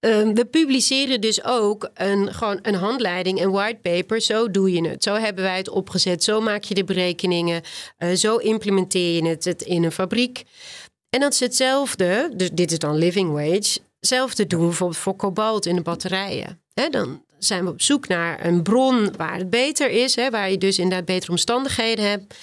[0.00, 4.20] um, we publiceren dus ook een, gewoon een handleiding, een whitepaper.
[4.20, 5.02] Zo doe je het.
[5.02, 6.24] Zo hebben wij het opgezet.
[6.24, 7.62] Zo maak je de berekeningen.
[8.14, 10.42] zo implementeer je het, het in een fabriek.
[11.10, 12.30] En dat is hetzelfde.
[12.36, 13.78] Dus dit is dan living wage.
[14.00, 16.63] Hetzelfde doen we bijvoorbeeld voor kobalt in de batterijen.
[16.74, 20.58] Dan zijn we op zoek naar een bron waar het beter is, he, waar je
[20.58, 22.34] dus inderdaad betere omstandigheden hebt.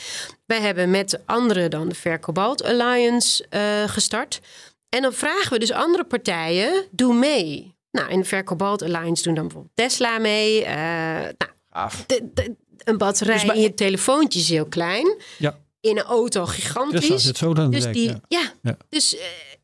[0.45, 4.39] Wij hebben met anderen dan de Fair Cobalt Alliance uh, gestart.
[4.89, 7.75] En dan vragen we dus andere partijen, doe mee.
[7.91, 10.61] Nou, in de Fair Cobalt Alliance doen dan bijvoorbeeld Tesla mee.
[10.61, 13.55] Uh, nou, de, de, een batterij dus bij...
[13.55, 15.15] in je telefoontje is heel klein.
[15.37, 15.59] Ja.
[15.79, 16.99] In een auto gigantisch.
[16.99, 18.19] Tesla zit zo dan dus direct, die, ja.
[18.27, 18.53] ja.
[18.61, 18.77] Ja.
[18.89, 19.21] dus uh,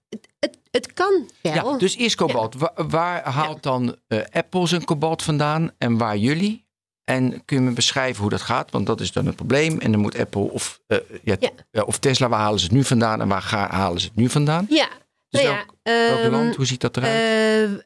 [0.10, 1.54] het, het, het kan wel.
[1.72, 2.56] Ja, dus eerst kobalt.
[2.56, 6.66] Waar, waar haalt dan uh, Apple zijn kobalt vandaan en waar jullie?
[7.04, 8.72] En kun je me beschrijven hoe dat gaat?
[8.72, 9.80] Want dat is dan het probleem.
[9.80, 11.36] En dan moet Apple of, uh, ja,
[11.72, 11.82] Ja.
[11.82, 14.30] of Tesla, waar halen ze het nu vandaan en waar ga- halen ze het nu
[14.30, 14.66] vandaan?
[14.70, 14.88] Ja,
[15.30, 15.74] Dus nou welk,
[16.22, 16.56] ehm, land?
[16.56, 17.14] Hoe ziet dat eruit?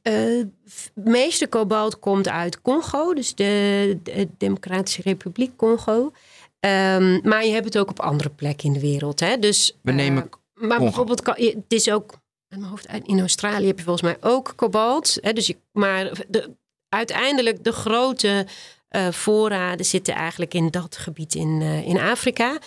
[0.04, 6.12] Eh, eh, f- meeste kobalt komt uit Congo, dus de, de Democratische Republiek Congo.
[6.60, 9.20] Ehm, maar je hebt het ook op andere plekken in de wereld.
[9.20, 9.38] Hè?
[9.40, 12.14] Dus, We eh, nemen maar bijvoorbeeld, kan- je- het is ook
[12.60, 15.18] mijn hoofd, in Australië heb je volgens mij ook kobalt.
[15.22, 15.34] Hè?
[15.34, 16.56] Dus je, maar de,
[16.90, 18.48] uiteindelijk de grote
[18.88, 22.58] eh, voorraden zitten eigenlijk in dat gebied in, eh, in Afrika.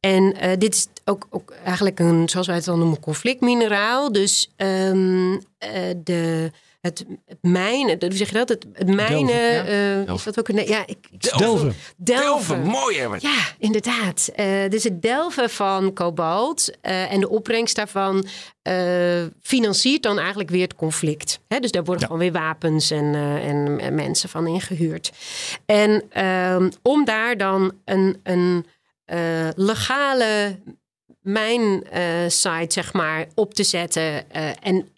[0.00, 4.12] En eh, dit is ook, ook eigenlijk een, zoals wij het dan noemen, conflictmineraal.
[4.12, 5.70] Dus ehm, eh,
[6.04, 8.48] de, het, het mijnen, hoe zeg je dat?
[8.48, 10.66] Het, het mijnen, Delven, eh, is dat ook een...
[10.66, 11.74] Ja, ik, Delven.
[11.96, 13.22] Delven, mooi Herbert.
[13.22, 14.30] ja, inderdaad.
[14.34, 18.26] Eh, dus het delven van kobalt eh, en de opbrengst daarvan
[18.62, 21.40] eh, financiert dan eigenlijk weer het conflict.
[21.48, 21.58] Hè?
[21.58, 22.06] Dus daar worden Ja.
[22.06, 25.12] gewoon weer wapens en, eh, en, en mensen van ingehuurd.
[25.66, 28.66] En ehm, om daar dan een, een
[29.08, 30.58] eh, legale
[31.20, 34.88] mijnsite zeg maar, op te zetten eh, en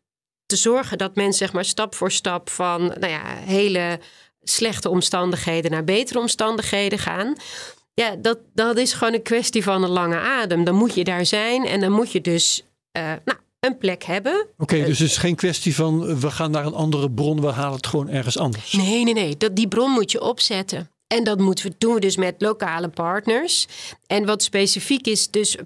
[0.46, 4.00] te zorgen dat mensen zeg maar, stap voor stap van nou ja, hele
[4.42, 7.36] slechte omstandigheden naar betere omstandigheden gaan.
[7.94, 10.64] Ja, dat, dat is gewoon een kwestie van een lange adem.
[10.64, 14.46] Dan moet je daar zijn en dan moet je dus eh, nou, een plek hebben.
[14.58, 17.76] Oké, dus het is geen kwestie van we gaan naar een andere bron, we halen
[17.76, 18.72] het gewoon ergens anders.
[18.72, 19.36] Nee, nee, nee.
[19.36, 20.90] Dat, die bron moet je opzetten.
[21.12, 23.66] En dat moeten we, doen we dus met lokale partners.
[24.06, 25.56] En wat specifiek is dus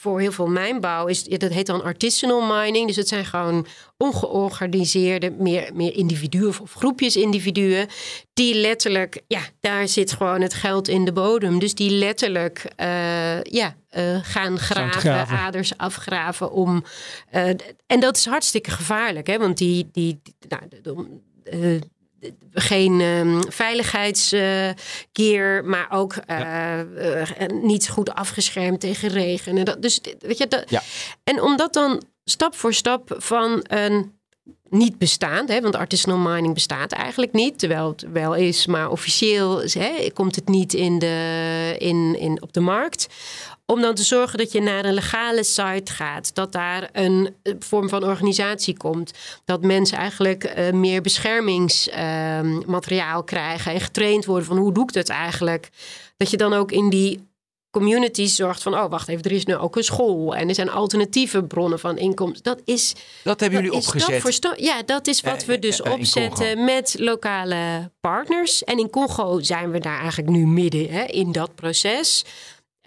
[0.00, 2.86] voor heel veel mijnbouw, is, dat heet dan artisanal mining.
[2.86, 7.88] Dus het zijn gewoon ongeorganiseerde, meer, meer individuen of, of groepjes individuen.
[8.32, 11.58] Die letterlijk, ja, daar zit gewoon het geld in de bodem.
[11.58, 15.38] Dus die letterlijk uh, ja, uh, gaan graven, graven.
[15.38, 16.84] aders afgraven om.
[17.34, 17.48] Uh,
[17.86, 19.38] en dat is hartstikke gevaarlijk, hè?
[19.38, 19.88] Want die.
[19.92, 20.80] die, die nou, de,
[21.42, 21.80] de,
[22.52, 26.84] geen um, veiligheidsgear, uh, maar ook uh, ja.
[26.84, 27.26] uh,
[27.62, 29.58] niet goed afgeschermd tegen regen.
[29.58, 30.82] En dat, dus weet je, dat, ja.
[31.24, 34.18] en om dat dan stap voor stap van een
[34.70, 39.62] niet bestaand, hè, want artisanal mining bestaat eigenlijk niet, terwijl het wel is, maar officieel
[39.62, 43.06] hè, komt het niet in de, in, in, op de markt.
[43.70, 46.34] Om dan te zorgen dat je naar een legale site gaat.
[46.34, 49.12] Dat daar een eh, vorm van organisatie komt.
[49.44, 53.72] Dat mensen eigenlijk eh, meer beschermingsmateriaal krijgen.
[53.72, 55.70] En getraind worden van hoe doe ik dat eigenlijk.
[56.16, 57.28] Dat je dan ook in die
[57.70, 58.74] communities zorgt van...
[58.74, 60.34] oh, wacht even, er is nu ook een school...
[60.34, 62.42] en er zijn alternatieve bronnen van inkomsten.
[62.42, 62.94] Dat is...
[63.24, 64.54] Dat hebben jullie dat opgezet.
[64.56, 68.64] ja, dat is wat Eh, we dus eh, opzetten met lokale partners.
[68.64, 72.24] En in Congo zijn we daar eigenlijk nu midden hè, in dat proces.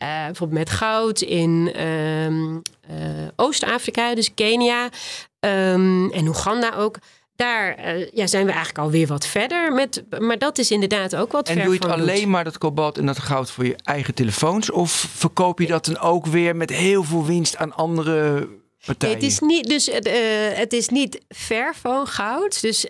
[0.04, 4.90] Eh, bijvoorbeeld met goud in ehm, eh, Oost-Afrika, dus Kenia
[5.40, 6.98] ehm, en Oeganda ook.
[7.36, 9.74] Daar eh, ja, zijn we eigenlijk alweer wat verder.
[9.74, 12.10] Met, maar dat is inderdaad ook wat En ver doe je het van doet.
[12.10, 14.72] alleen maar dat kobalt en dat goud voor je eigen telefoons?
[14.72, 18.48] Of verkoop je dat dan ook weer met heel veel winst aan andere
[18.86, 19.18] partijen?
[19.18, 19.86] Nee, het is niet, dus,
[20.56, 22.62] het is niet Fairphone goud.
[22.62, 22.88] Dus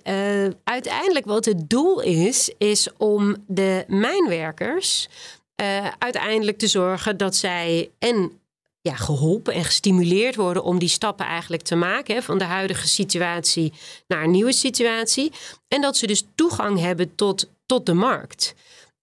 [0.64, 5.10] uiteindelijk wat het doel is, is om de mijnwerkers
[5.56, 8.42] eh, uiteindelijk te zorgen dat zij en
[8.82, 12.16] ja, geholpen en gestimuleerd worden om die stappen eigenlijk te maken.
[12.16, 13.74] Hè, van de huidige situatie
[14.08, 15.32] naar een nieuwe situatie.
[15.68, 18.54] En dat ze dus toegang hebben tot, tot de markt.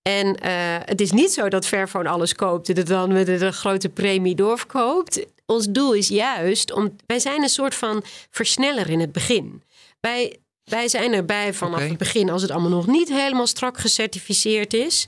[0.02, 0.52] En eh,
[0.84, 4.34] het is niet zo dat Fairphone alles koopt en het dan met een grote premie
[4.34, 5.26] doorverkoopt.
[5.46, 6.96] Ons doel is juist om.
[7.06, 9.62] Wij zijn een soort van versneller in het begin.
[10.00, 14.74] Wij, wij zijn erbij vanaf het begin als het allemaal nog niet helemaal strak gecertificeerd
[14.74, 15.06] is.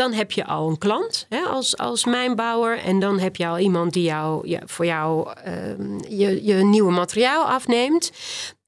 [0.00, 2.78] Dan heb je al een klant hè, als, als mijnbouwer.
[2.78, 6.92] En dan heb je al iemand die jou, ja, voor jou ehm, je, je nieuwe
[6.92, 8.12] materiaal afneemt.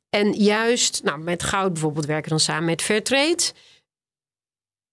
[0.09, 3.43] En juist, nou, met goud bijvoorbeeld werken we dan samen met Fairtrade.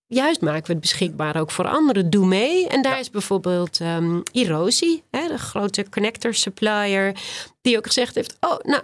[0.06, 2.10] Juist maken we het beschikbaar ook voor anderen.
[2.10, 2.68] Doe mee.
[2.68, 7.16] En daar is bijvoorbeeld ehm Hiroshi, hè, de grote connector supplier,
[7.62, 8.84] die ook gezegd heeft: Oh, nou,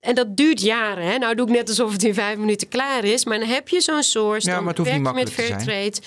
[0.00, 1.06] en dat duurt jaren.
[1.06, 1.18] Hè?
[1.18, 3.24] Nou, doe ik net alsof het in vijf minuten klaar is.
[3.24, 4.48] Maar dan heb je zo'n source.
[4.48, 5.32] Ja, dan maar het hoeft niet werk je met.
[5.32, 6.00] Fairtrade.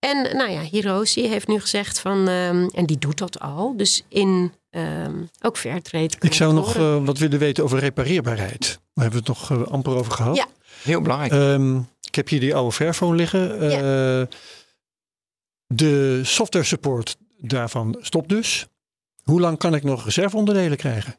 [0.00, 4.04] En nou ja, Hiroshi heeft nu gezegd van, ehm, en die doet dat al, dus
[4.08, 6.10] in ehm, ook Fairtrade.
[6.20, 8.60] Ik zou nog eh, wat willen weten over repareerbaarheid.
[8.94, 10.36] Daar hebben we het nog eh, amper over gehad.
[10.36, 10.46] Ja.
[10.82, 11.32] Heel belangrijk.
[11.32, 13.60] Ehm, ik heb hier die oude Fairphone liggen.
[13.60, 14.26] Eh,
[15.66, 18.66] De software support daarvan stopt dus.
[19.22, 21.18] Hoe lang kan ik nog reserveonderdelen krijgen?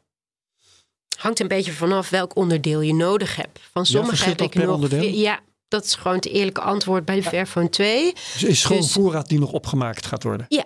[1.18, 3.60] Hangt een beetje vanaf welk onderdeel je nodig hebt.
[3.72, 4.74] Van sommige heb ik per nog.
[4.74, 5.02] onderdeel?
[5.02, 5.40] Ja,
[5.72, 8.12] dat is gewoon het eerlijke antwoord bij de Fairphone 2.
[8.12, 10.46] Dus is gewoon Dus- voorraad die nog opgemaakt gaat worden?
[10.48, 10.64] Ja.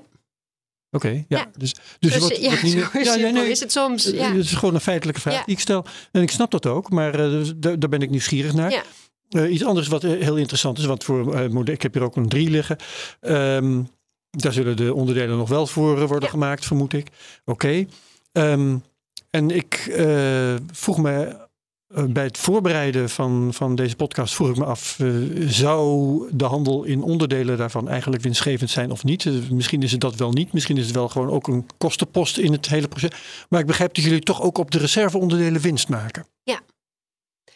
[0.91, 1.25] Oké, ja.
[1.29, 1.47] Ja.
[1.57, 4.11] Dus, dus Dus, wat, ja, wat niet- ja, ja, nee, is het soms.
[4.13, 4.33] eh, Ja.
[4.33, 5.45] Het is gewoon een feitelijke vraag Ja.
[5.45, 5.85] die ik stel.
[6.13, 8.71] En ik snap dat ook, maar dus daar, daar ben ik nieuwsgierig naar.
[8.71, 8.83] Ja.
[9.29, 12.51] Eh, iets anders wat heel interessant is, want voor ik heb hier ook een 3
[12.51, 12.77] liggen.
[13.21, 13.83] Ehm,
[14.31, 16.29] daar zullen de onderdelen nog wel voor worden Ja.
[16.29, 17.07] gemaakt, vermoed ik.
[17.45, 17.87] Oké.
[18.33, 18.77] Ehm,
[19.31, 19.97] en ik
[20.73, 21.45] vroeg me
[21.89, 25.09] bij het voorbereiden van, van deze podcast vroeg ik me af, eh,
[25.49, 29.27] zou de handel in onderdelen daarvan eigenlijk winstgevend zijn of niet?
[29.27, 30.53] Eh, misschien is het dat wel niet.
[30.53, 33.11] Misschien is het wel gewoon ook een kostenpost in het hele proces.
[33.49, 36.27] Maar ik begrijp dat jullie toch ook op de reserveonderdelen winst maken.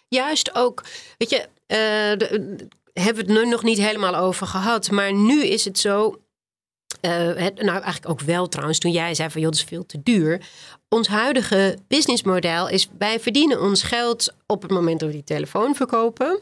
[0.09, 0.85] Juist ook,
[1.19, 1.79] weet je, eh,
[2.19, 2.57] de-
[2.93, 4.91] hebben we het nu nog niet helemaal over gehad.
[4.91, 6.21] Maar nu is het zo.
[7.01, 9.87] Eh, het, nou, eigenlijk ook wel trouwens, toen jij zei van joh, dat is veel
[9.87, 10.41] te duur.
[10.89, 15.75] Ons huidige businessmodel is: wij verdienen ons geld op het moment dat we die telefoon
[15.75, 16.41] verkopen.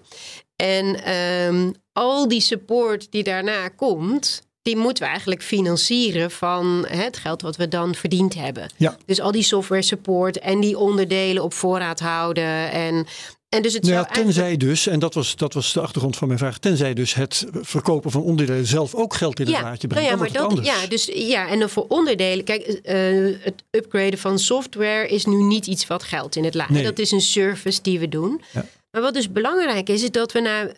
[0.56, 7.16] En ehm, al die support die daarna komt, die moeten we eigenlijk financieren van het
[7.16, 8.70] geld wat we dan verdiend hebben.
[8.76, 8.96] Ja.
[9.06, 12.70] Dus al die software support en die onderdelen op voorraad houden.
[12.70, 13.06] En,
[13.48, 16.16] en dus het Nou ja, eigenlijk- tenzij dus, en dat was, dat was de achtergrond
[16.16, 19.88] van mijn vraag, tenzij dus het verkopen van onderdelen zelf ook geld in het laadje
[19.88, 20.08] brengt.
[20.08, 22.44] nou ja, dan maar dat, ja, dus, ja, en dan voor onderdelen.
[22.44, 22.94] Kijk, eh,
[23.40, 26.74] het upgraden van software is nu niet iets wat geld in het laadje.
[26.74, 26.82] Nee.
[26.84, 28.40] Dat is een service die we doen.
[28.52, 28.64] Ja.
[28.90, 30.72] Maar wat dus belangrijk is, is dat we naar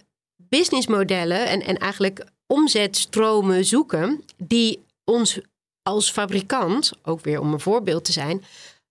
[0.48, 5.40] businessmodellen en, en eigenlijk omzetstromen zoeken die ons
[5.82, 8.44] als fabrikant, ook weer om een voorbeeld te zijn,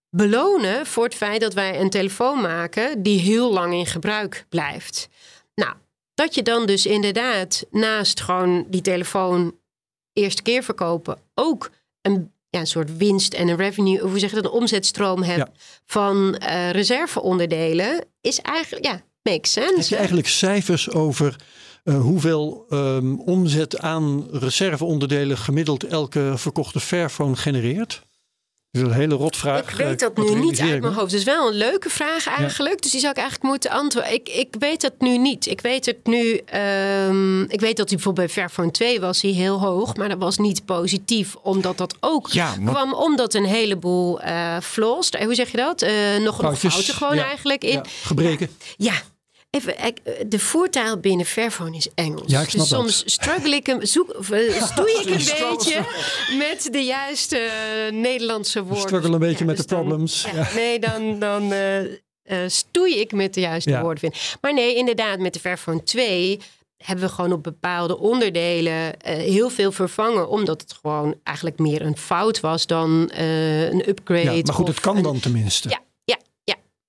[0.09, 5.09] belonen voor het feit dat wij een telefoon maken die heel lang in gebruik blijft.
[5.55, 5.73] Nou,
[6.13, 9.55] dat je dan dus inderdaad naast gewoon die telefoon
[10.13, 11.69] eerste keer verkopen ook
[12.01, 15.23] een, ja, een soort winst en een revenue, of hoe zeg je dat, een omzetstroom
[15.23, 15.51] hebt Ja.
[15.85, 19.75] van eh, reserveonderdelen, is eigenlijk, ja, makes sense.
[19.75, 21.35] Heb je eigenlijk cijfers over
[21.83, 28.07] eh, hoeveel ehm, omzet aan reserveonderdelen gemiddeld elke verkochte Fairphone genereert?
[28.71, 29.59] Dat is een hele rotvraag.
[29.71, 31.11] Ik weet dat nu niet uit mijn hoofd.
[31.11, 32.81] Het is wel een leuke vraag eigenlijk.
[32.81, 34.13] Dus die zou ik eigenlijk moeten antwoorden.
[34.13, 35.45] Ik, ik weet dat nu niet.
[35.47, 36.35] Ik weet het nu.
[36.45, 39.95] ehm, ik weet dat hij bijvoorbeeld bij Fairphone 2 was hij heel hoog.
[39.95, 41.35] Maar dat was niet positief.
[41.35, 45.09] Omdat dat ook Ja, kwam omdat een heleboel eh flaws.
[45.09, 45.81] eh, Hoe zeg je dat?
[45.81, 47.23] Eh, nog nog Foutjes, fouten gewoon ja.
[47.25, 47.69] eigenlijk in.
[47.71, 48.49] Ja, gebreken.
[48.77, 48.93] Ja,
[49.49, 52.23] even, ik- de voertaal binnen Fairphone is Engels.
[52.31, 52.79] Ja, ik snap dus dat.
[52.79, 55.11] soms struggle ik hem, zoek, eh, stoei ik een
[55.55, 55.85] beetje
[56.37, 58.81] met de juiste eh, Nederlandse woorden.
[58.81, 60.27] struggle een beetje met dus de dan- problems.
[60.33, 60.49] ja.
[60.55, 61.89] Nee, dan, dan eh, eh,
[62.47, 63.99] stoei ik met de juiste woorden.
[63.99, 64.15] Vind.
[64.41, 66.39] Maar nee, inderdaad, met de Fairphone 2
[66.77, 70.29] hebben we gewoon op bepaalde onderdelen eh, heel veel vervangen.
[70.29, 74.35] Omdat het gewoon eigenlijk meer een fout was dan eh, een upgrade.
[74.35, 75.69] Ja, maar goed, het kan een- dan tenminste.
[75.69, 75.79] Ja,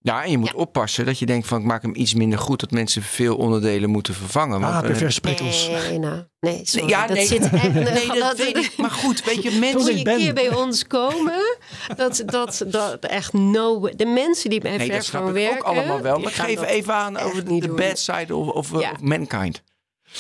[0.03, 0.55] ja, en je moet Ja.
[0.59, 2.61] oppassen dat je denkt van ik maak hem iets minder goed.
[2.61, 4.61] Dat mensen veel onderdelen moeten vervangen.
[4.61, 5.69] Want, Ah, eh, perverse prikkels.
[5.69, 6.89] Nee, nou, nee, sorry.
[6.89, 7.73] ja, dat nee, zit echt...
[7.75, 8.73] nee, dat weet ik.
[8.83, 9.97] Maar goed, weet je, Moet mensen...
[9.97, 10.15] je Ben.
[10.15, 11.57] een keer bij ons komen?
[11.97, 13.89] Dat, dat, dat echt no...
[13.97, 15.57] De mensen die bij Nee, dat ik werken...
[15.59, 16.19] ook allemaal wel.
[16.19, 17.77] Maar geef even aan over de, doen.
[17.77, 18.91] bad side of, of, Ja.
[18.93, 19.63] of mankind.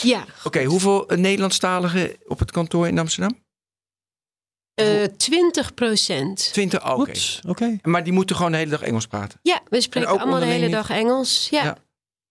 [0.02, 3.38] Ja, Oké, hoeveel eh, Nederlandstaligen op het kantoor in Amsterdam?
[4.80, 6.48] Eh 20 procent.
[6.52, 7.12] 20, oh, oké.
[7.48, 7.76] Oké.
[7.82, 9.38] Maar die moeten gewoon de hele dag Engels praten.
[9.42, 11.48] Ja, we spreken ook allemaal de hele dag Engels.
[11.50, 11.64] Ja.
[11.64, 11.76] Ja.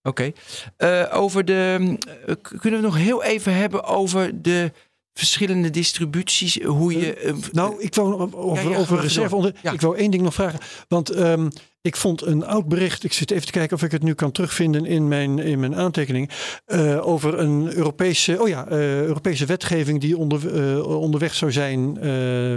[0.04, 0.32] Oké.
[0.78, 1.95] Eh, over de.
[2.26, 4.72] eh, kunnen we nog heel even hebben over de
[5.20, 6.63] verschillende distributies?
[6.63, 7.13] Hoe je.
[7.13, 9.36] eh, Nou, ik wou over, Ja, ja, ga over reserve.
[9.36, 9.72] Onder, Ja.
[9.72, 10.59] Ik wou één ding nog vragen.
[10.88, 11.49] Want ehm,
[11.82, 13.03] ik vond een oud bericht.
[13.03, 15.76] Ik zit even te kijken of ik het nu kan terugvinden in mijn, in mijn
[15.76, 16.30] aantekeningen.
[16.65, 21.97] eh, over een Europese, oh ja, eh, Europese wetgeving die onder, eh, onderweg zou zijn
[21.97, 22.11] eh,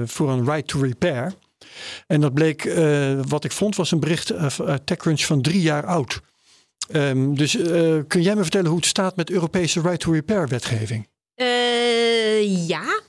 [0.04, 1.32] voor een right to repair.
[2.06, 5.60] En dat bleek, eh, wat ik vond, was een bericht eh, uit TechCrunch van drie
[5.60, 6.20] jaar oud.
[6.90, 10.48] Ehm, dus eh, kun jij me vertellen hoe het staat met Europese right to repair
[10.48, 11.08] wetgeving?
[11.42, 13.00] Eh, ja.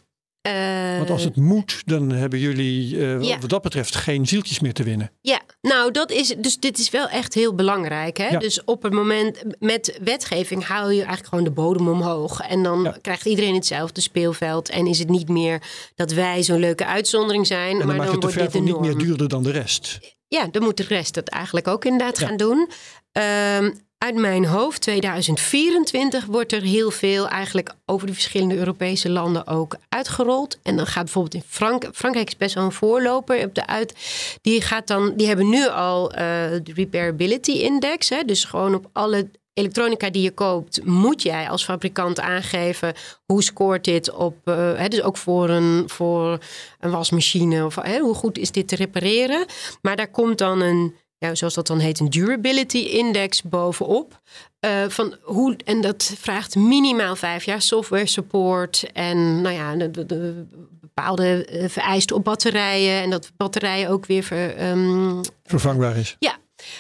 [0.41, 3.39] Eh, Want als het moet, dan hebben jullie eh, Ja.
[3.39, 5.11] wat dat betreft geen zieltjes meer te winnen.
[5.21, 8.17] Ja, nou dat is, dus dit is wel echt heel belangrijk.
[8.17, 8.27] Hè?
[8.27, 8.39] Ja.
[8.39, 12.39] Dus op het moment met wetgeving haal je eigenlijk gewoon de bodem omhoog.
[12.41, 12.97] En dan Ja.
[13.01, 14.69] krijgt iedereen hetzelfde speelveld.
[14.69, 15.61] En is het niet meer
[15.95, 17.71] dat wij zo'n leuke uitzondering zijn.
[17.71, 19.99] En dan maar dan wordt dit niet meer duurder dan de rest.
[20.27, 22.69] Ja, dan moet de rest dat eigenlijk ook inderdaad gaan doen.
[23.11, 23.71] Ehm,
[24.03, 29.75] uit mijn hoofd, 2024 wordt er heel veel eigenlijk over de verschillende Europese landen ook
[29.89, 30.59] uitgerold.
[30.63, 33.93] En dan gaat bijvoorbeeld in Frank Frankrijk is best wel een voorloper op de uit.
[34.41, 36.17] Die gaat dan, die hebben nu al eh,
[36.63, 38.09] de repairability index.
[38.09, 42.93] Hè, dus gewoon op alle elektronica die je koopt, moet jij als fabrikant aangeven
[43.25, 46.39] hoe scoort dit op, eh, hè, dus ook voor een, voor
[46.79, 49.45] een wasmachine of hè, hoe goed is dit te repareren.
[49.81, 54.21] Maar daar komt dan een, ja, zoals dat dan heet, een durability index bovenop.
[54.59, 59.91] Eh, van hoe, en dat vraagt minimaal vijf jaar software support en nou ja, de,
[59.91, 60.45] de- de
[60.81, 66.15] bepaalde eh, vereisten op batterijen en dat batterijen ook weer ver, ehm, Vervangbaar is.
[66.19, 66.37] ja,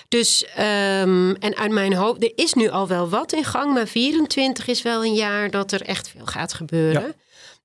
[0.07, 3.87] dus ehm, en uit mijn hoofd, er is nu al wel wat in gang, maar
[3.87, 7.01] 24 is wel een jaar dat er echt veel gaat gebeuren.
[7.01, 7.11] Ja.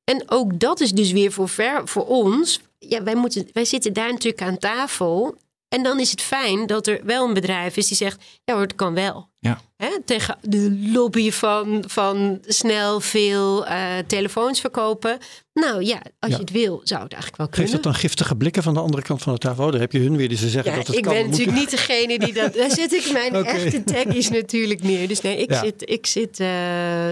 [0.05, 2.61] En ook dat is dus weer voor, ver, voor ons.
[2.79, 5.37] Ja, wij, moeten, wij zitten daar natuurlijk aan tafel.
[5.69, 8.63] En dan is het fijn dat er wel een bedrijf is die zegt: ja hoor,
[8.63, 9.29] het kan wel.
[9.41, 9.61] Ja.
[9.77, 15.19] Hè, tegen de lobby van, van snel veel eh, telefoons verkopen.
[15.53, 16.37] Nou ja, als Ja.
[16.37, 17.73] je het wil, zou het eigenlijk wel Geeft kunnen.
[17.73, 19.65] dat dan giftige blikken van de andere kant van de tafel?
[19.65, 21.13] Oh, daar heb je hun weer die ze zeggen Ja, dat het ik kan.
[21.13, 22.55] ben moet- natuurlijk niet degene die dat.
[22.61, 25.09] Daar zet ik mijn echte techies natuurlijk neer.
[25.09, 27.09] Dus nee, ik zit, ik zit eh,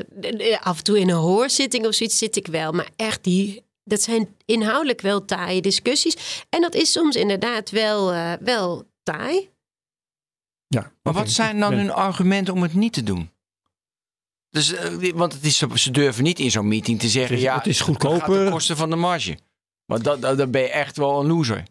[0.60, 2.72] af en toe in een hoorzitting of zoiets zit ik wel.
[2.72, 3.64] Maar echt die.
[3.88, 6.44] Dat zijn inhoudelijk wel taaie discussies.
[6.48, 9.50] En dat is soms inderdaad wel, eh, wel taai.
[10.66, 13.30] Ja, Maar wat zijn dan hun argumenten om het niet te doen?
[14.50, 17.44] Dus, eh, want het is, ze durven niet in zo'n meeting te zeggen: Het is-
[17.44, 18.42] ja, het is gaat goedkoper.
[18.44, 19.38] ten koste van de marge.
[19.84, 21.62] Want dat, dat, dan ben je echt wel een loser.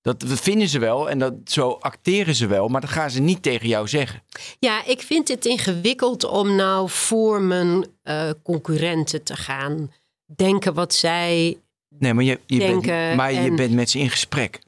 [0.00, 3.20] Dat, dat vinden ze wel en dat, zo acteren ze wel, maar dat gaan ze
[3.20, 4.22] niet tegen jou zeggen.
[4.58, 9.92] Ja, ik vind het ingewikkeld om nou voor mijn eh, concurrenten te gaan
[10.36, 11.56] denken wat zij
[11.98, 14.58] Nee, maar je, je, bent, Denken maar je en- bent met ze in gesprek.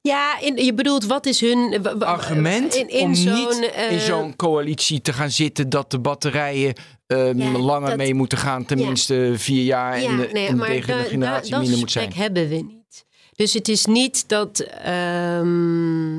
[0.00, 3.98] Ja, in, je bedoelt, wat is hun Argument in, in om zo'n, niet in eh,
[3.98, 6.74] zo'n coalitie te gaan zitten dat de batterijen
[7.06, 10.96] ehm, Ja, langer dat- mee moeten gaan, tenminste vier jaar en, de, en tegen da-
[10.96, 12.04] de da- generatie dat minder moet zijn.
[12.06, 13.04] gesprek hebben we niet.
[13.34, 14.60] Dus het is niet dat.
[14.60, 16.18] ehm,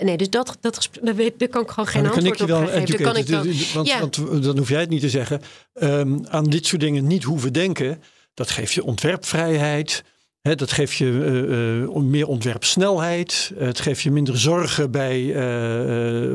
[0.00, 1.14] nee, dus dat, dat daar,
[1.48, 3.02] kan ik gewoon geen kan ik antwoord je op geven.
[3.02, 3.74] Kan ik dan, educaten.
[3.74, 4.00] Want, ja.
[4.00, 5.40] want dan hoef jij het niet te zeggen.
[5.74, 8.02] Ehm, aan dit soort dingen niet hoeven denken.
[8.34, 10.04] Dat geeft je ontwerpvrijheid.
[10.42, 13.52] Dat geeft je eh, eh, meer ontwerpsnelheid.
[13.58, 15.32] Eh, het geeft je minder zorgen bij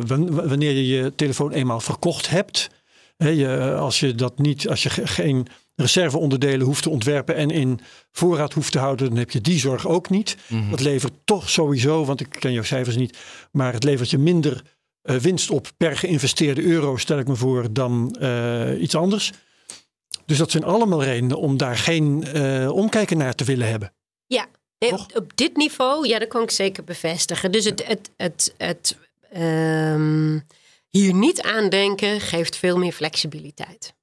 [0.07, 2.69] wan- wanneer je je telefoon eenmaal verkocht hebt.
[3.17, 5.47] Je, als je dat niet, als je ge- geen
[5.79, 7.79] reserveonderdelen hoeft te ontwerpen en in
[8.11, 10.37] voorraad hoeft te houden, dan heb je die zorg ook niet.
[10.47, 10.69] Mhm.
[10.69, 13.17] Dat levert toch sowieso, want ik ken jouw cijfers niet,
[13.51, 14.61] maar het levert je minder
[15.01, 19.31] eh, winst op per geïnvesteerde euro, stel ik me voor, dan eh, iets anders.
[20.25, 23.93] Dus dat zijn allemaal redenen om daar geen eh, omkijken naar te willen hebben.
[24.79, 27.51] Nee, op, op dit niveau, ja, dat kan ik zeker bevestigen.
[27.51, 28.97] Dus het, het, het, het,
[29.31, 30.39] ehm,
[30.89, 33.93] hier niet aan denken, geeft veel meer flexibiliteit.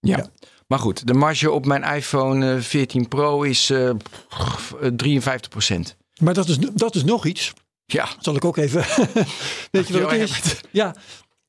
[0.00, 0.30] Ja.
[0.66, 3.90] Maar goed, de marge op mijn iPhone eh, 14 Pro is eh,
[4.96, 5.96] 53 procent.
[6.20, 7.52] Maar dat is, dat is nog iets.
[7.84, 8.08] Ja.
[8.20, 8.80] Zal ik ook even.
[9.70, 10.60] Weet je wat het is?
[10.70, 10.94] Ja,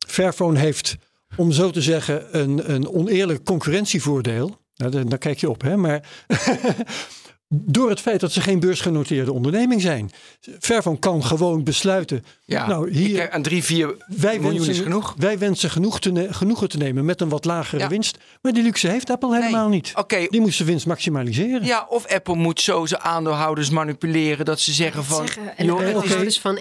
[0.08, 0.96] Fairphone heeft,
[1.36, 4.58] om zo te zeggen, een, een oneerlijk concurrentievoordeel.
[4.76, 5.78] Nou, daar, daar kijk je op, hè?
[5.78, 6.04] Maar
[7.50, 10.12] door het feit dat ze geen beursgenoteerde onderneming zijn.
[10.60, 12.24] Fairphone kan gewoon besluiten.
[12.46, 15.14] Ja, nou, hier, aan 3, 4 wij miljoen wensen, is genoeg.
[15.18, 17.88] Wij wensen genoeg te ne- genoegen te nemen met een wat lagere Ja.
[17.88, 18.18] winst.
[18.42, 19.92] Maar die luxe heeft Apple helemaal niet.
[19.96, 21.64] Oké, Die moest de winst maximaliseren.
[21.66, 25.18] ja, of Apple moet zo zijn aandeelhouders manipuleren dat ze zeggen van...
[25.28, 25.76] Zeggen, en joh,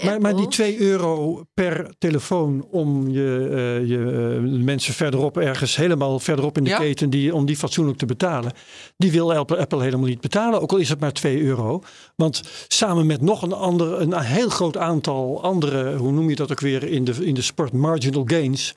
[0.03, 0.47] maar, maar die Apple.
[0.49, 3.99] 2 euro per telefoon om je, eh, je
[4.45, 6.79] eh, mensen verderop ergens helemaal verderop in de Ja.
[6.79, 8.53] keten die, om die fatsoenlijk te betalen,
[8.97, 10.61] die wil Apple, Apple helemaal niet betalen.
[10.61, 11.83] Ook al is het maar 2 euro.
[12.17, 16.51] Want samen met nog een ander, een heel groot aantal andere, hoe noem je dat
[16.51, 18.75] ook weer in de, in de sport, marginal gains.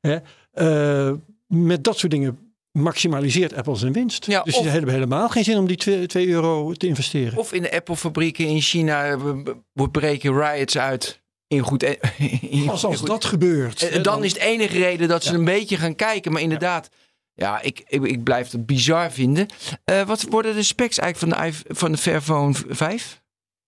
[0.00, 0.16] Hè,
[0.52, 1.12] eh,
[1.46, 2.38] met dat soort dingen
[2.72, 4.26] maximaliseert Apple zijn winst.
[4.26, 7.38] Ja, dus die hebben helemaal geen zin om die 2 euro te investeren.
[7.38, 11.20] Of in de Apple-fabrieken in China eh, we- we breken riots uit.
[11.46, 11.82] In goed,
[12.40, 13.82] in Pas als goed- dat gebeurt.
[13.82, 16.32] En hè, dan is het enige reden dat ze een beetje gaan kijken.
[16.32, 16.96] Maar inderdaad, ja,
[17.62, 19.46] ik, ik, ik blijf het bizar vinden.
[19.84, 23.20] Eh, wat worden de specs eigenlijk van de, van de Fairphone 5?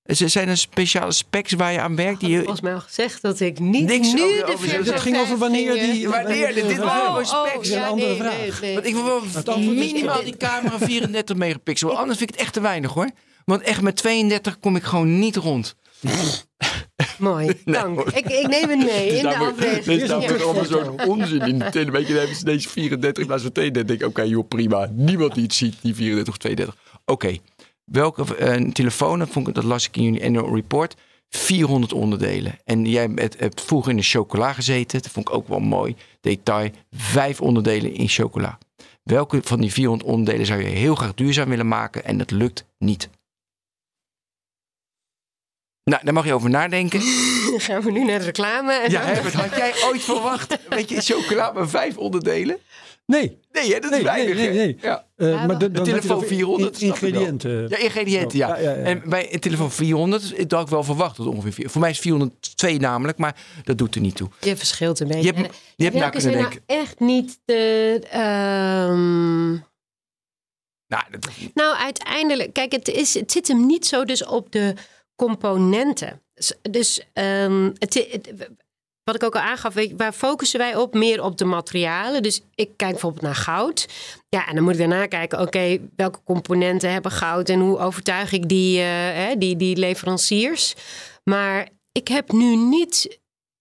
[0.05, 2.21] Z- Zijn er speciale specs waar je aan werkt?
[2.21, 5.17] Die volgens mij al gezegd dat ik niet Niks nu over- de over- Dat ging
[5.17, 6.55] over 5 wanneer ging, die- eh, Wanneer?
[6.55, 7.53] Dit- dit Oh, waren oh, gewoon specs.
[7.55, 8.61] Dat is een andere vraag.
[8.61, 11.99] Want ik wil Het minimaal die camera 34 megapixel.
[11.99, 13.11] Anders vind ik het echt te weinig hoor.
[13.45, 15.77] Want echt met 32 kom ik gewoon niet rond.
[17.19, 18.01] Mooi, dank.
[18.01, 20.01] Ik, ik neem het mee in de afweging.
[20.03, 20.45] is namelijk Ja.
[20.45, 22.07] allemaal zo'n onzin in de televisie.
[22.07, 23.97] Dan hebben ze deze 34 in plaats van 32.
[23.97, 24.91] denk ik, oké joh, prima.
[24.93, 26.77] Niemand die het ziet, die 34 of 32.
[27.05, 27.37] Oké,
[27.85, 30.95] welke eh, telefoon, dat, vond ik, dat las ik in jullie annual report.
[31.29, 32.59] 400 onderdelen.
[32.65, 35.03] En jij hebt, hebt vroeger in de chocola gezeten.
[35.03, 35.97] Dat vond ik ook wel mooi.
[36.21, 36.71] Detail.
[36.91, 38.59] Vijf onderdelen in chocola.
[39.03, 42.65] Welke van die 400 onderdelen zou je heel graag duurzaam willen maken en dat lukt
[42.79, 43.09] niet?
[45.85, 47.01] Nou, daar mag je over nadenken.
[47.51, 48.73] Dan gaan we nu naar de reclame.
[48.73, 52.59] En Ja, had jij ooit verwacht, weet je, chocola met vijf onderdelen?
[53.07, 54.35] Nee, Nee, hè, dat is nee, weinig.
[54.35, 54.47] nee.
[54.49, 54.53] hè?
[54.55, 54.77] nee.
[54.81, 55.05] Ja.
[55.17, 57.09] Eh, Ja, maar de, telefoon het over 400, in- snap ik wel.
[57.11, 57.69] ingrediënten.
[57.69, 58.49] ja, ingrediënten, ja.
[58.49, 58.77] Ja, ja, ja.
[58.77, 61.91] En bij een telefoon 400, dat had ik wel verwacht dat ongeveer vier- Voor mij
[61.91, 64.29] is 402 namelijk, maar dat doet er niet toe.
[64.41, 65.23] Je verschilt een beetje.
[65.23, 66.61] Je hebt, En, je hebt naar kunnen denken.
[66.67, 68.01] nou echt niet de...
[68.11, 69.51] ehm,
[70.87, 74.75] Nou, dat, Nou, uiteindelijk, kijk, het, is, het zit hem niet zo dus op de
[75.27, 76.21] componenten.
[76.71, 78.49] Dus, ehm, het, het-
[79.05, 80.95] wat ik ook al aangaf, waar focussen wij op?
[80.95, 82.23] Meer op de materialen.
[82.23, 83.87] Dus ik kijk bijvoorbeeld naar goud.
[84.29, 88.33] Ja, en dan moet ik daarna kijken, oké, welke componenten hebben goud en hoe overtuig
[88.33, 88.87] ik die, eh,
[89.27, 90.75] hè, die, die leveranciers?
[91.25, 93.19] Maar ik heb nu niet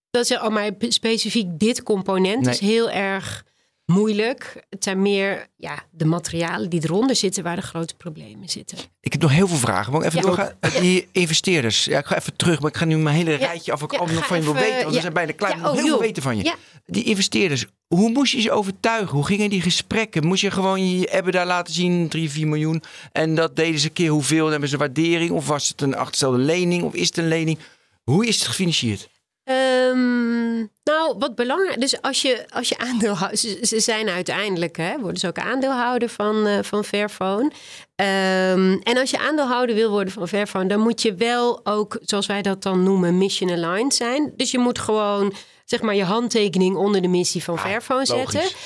[0.09, 2.53] dat ze, oh, maar specifiek dit component Nee.
[2.53, 3.45] is heel erg
[3.89, 4.65] moeilijk.
[4.69, 8.77] Het zijn meer ja, de materialen die eronder zitten waar de grote problemen zitten.
[9.01, 9.93] ik heb nog heel veel vragen.
[9.93, 10.21] Ik even Ja.
[10.25, 10.51] doorgaan?
[10.81, 11.85] Die investeerders.
[11.85, 13.81] Ja, ik ga even terug, maar ik ga nu mijn hele rijtje af.
[13.81, 15.51] Ik allemaal nog van je wil weten, want we zijn bijna klaar.
[15.51, 16.53] Oh, heel veel weten van je.
[16.85, 19.15] Die investeerders, hoe moest je ze overtuigen?
[19.15, 20.27] Hoe gingen die gesprekken?
[20.27, 22.83] Moest je gewoon je hebben daar laten zien, 3, 4 miljoen.
[23.11, 24.41] En dat deden ze een keer hoeveel?
[24.41, 25.31] Dan hebben ze waardering?
[25.31, 26.83] Of was het een achterstelde lening?
[26.83, 27.57] Of is het een lening?
[28.03, 29.09] Hoe is het gefinancierd?
[29.49, 31.79] Ehm, nou, wat belangrijk.
[31.81, 33.37] Dus als je, als je aandeelhouder.
[33.37, 37.51] Ze, ze zijn uiteindelijk, hè, worden ze ook aandeelhouder van, eh van Fairphone.
[37.95, 42.25] Ehm, en als je aandeelhouder wil worden van Fairphone, dan moet je wel ook, zoals
[42.25, 44.33] wij dat dan noemen, mission aligned zijn.
[44.35, 45.33] Dus je moet gewoon,
[45.65, 48.31] zeg maar, je handtekening onder de missie van Fairphone logisch.
[48.31, 48.57] zetten.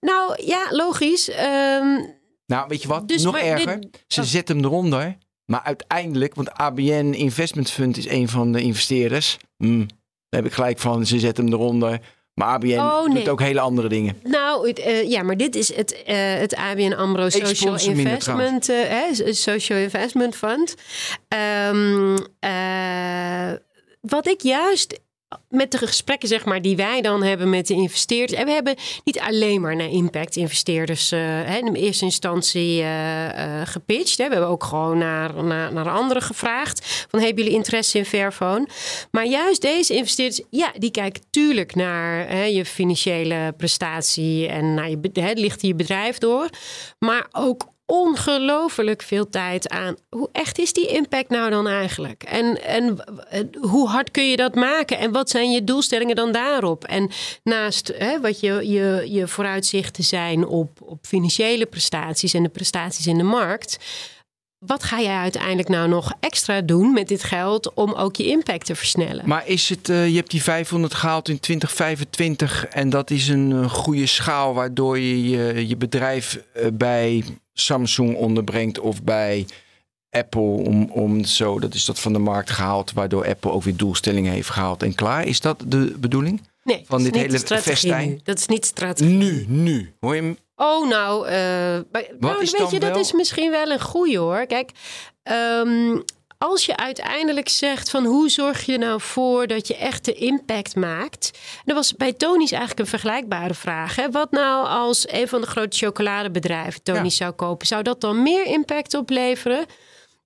[0.00, 1.28] Nou ja, logisch.
[1.30, 2.00] Ehm,
[2.46, 3.08] Nou, weet je wat?
[3.08, 3.80] Dus Nog maar erger.
[3.80, 4.26] dit- Ze oh.
[4.26, 5.16] zetten hem eronder.
[5.44, 9.36] Maar uiteindelijk, want ABN Investment Fund is een van de investeerders.
[9.56, 9.86] Hmm,
[10.30, 12.00] daar heb ik gelijk van, ze zetten hem eronder.
[12.34, 14.16] Maar ABN Oh, doet ook hele andere dingen.
[14.22, 18.68] Nou, eh, ja, maar dit is het, eh, het ABN AMRO Ik Social minder Investment,
[18.68, 20.74] eh, Social Investment Fund.
[21.28, 23.52] Ehm, eh,
[24.00, 25.00] wat ik juist
[25.48, 28.40] met de gesprekken zeg maar, die wij dan hebben met de investeerders.
[28.40, 34.18] En we hebben niet alleen maar naar impact-investeerders eh, in eerste instantie eh, eh, gepitcht.
[34.18, 34.26] Hè.
[34.26, 37.06] We hebben ook gewoon naar, naar, naar anderen gevraagd.
[37.10, 38.68] Van hebben jullie interesse in Fairphone?
[39.10, 44.90] Maar juist deze investeerders, ja, die kijken tuurlijk naar hè, je financiële prestatie en naar
[44.90, 46.48] je, hè, ligt je bedrijf door.
[46.98, 49.96] Maar ook ongelooflijk veel tijd aan.
[50.08, 52.22] Hoe echt is die impact nou dan eigenlijk?
[52.22, 52.98] En, en
[53.60, 54.98] hoe hard kun je dat maken?
[54.98, 56.84] En wat zijn je doelstellingen dan daarop?
[56.84, 57.10] En
[57.42, 63.06] naast hè, wat je, je, je vooruitzichten zijn op, op financiële prestaties en de prestaties
[63.06, 63.78] in de markt.
[64.60, 68.66] Wat ga jij uiteindelijk nou nog extra doen met dit geld om ook je impact
[68.66, 69.28] te versnellen?
[69.28, 73.50] Maar is het, uh, je hebt die 500 gehaald in 2025 en dat is een
[73.50, 79.46] uh, goede schaal waardoor je je, je bedrijf uh, bij Samsung onderbrengt of bij
[80.10, 83.76] Apple om, om zo, dat is dat van de markt gehaald, waardoor Apple ook weer
[83.76, 85.26] doelstellingen heeft gehaald en klaar.
[85.26, 86.40] Is dat de bedoeling?
[86.64, 88.08] Nee, van dit hele festijn?
[88.08, 88.20] Nu.
[88.24, 89.16] Dat is niet strategie.
[89.16, 89.92] Nu, nu.
[90.00, 90.36] Hoor je hem?
[90.62, 91.32] Oh, nou, uh,
[92.18, 94.46] nou weet je, dat is misschien wel een goeie hoor.
[94.46, 94.70] Kijk,
[95.22, 96.04] um,
[96.38, 100.76] als je uiteindelijk zegt van hoe zorg je nou voor dat je echt de impact
[100.76, 101.38] maakt.
[101.64, 103.96] Dat was bij Tony's eigenlijk een vergelijkbare vraag.
[103.96, 104.10] Hè?
[104.10, 107.24] Wat nou als een van de grote chocoladebedrijven Tony's ja.
[107.24, 107.66] zou kopen?
[107.66, 109.66] Zou dat dan meer impact opleveren?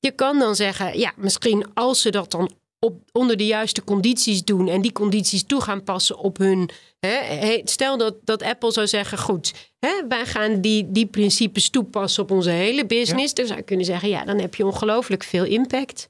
[0.01, 2.51] Je kan dan zeggen, ja, misschien als ze dat dan
[2.85, 6.71] op, onder de juiste condities doen en die condities toe gaan passen op hun.
[7.01, 12.23] Hè, stel dat, dat Apple zou zeggen: goed, hè, wij gaan die, die principes toepassen
[12.23, 13.35] op onze hele business.
[13.35, 16.09] Dan zou je kunnen zeggen: ja, dan heb je ongelooflijk veel impact.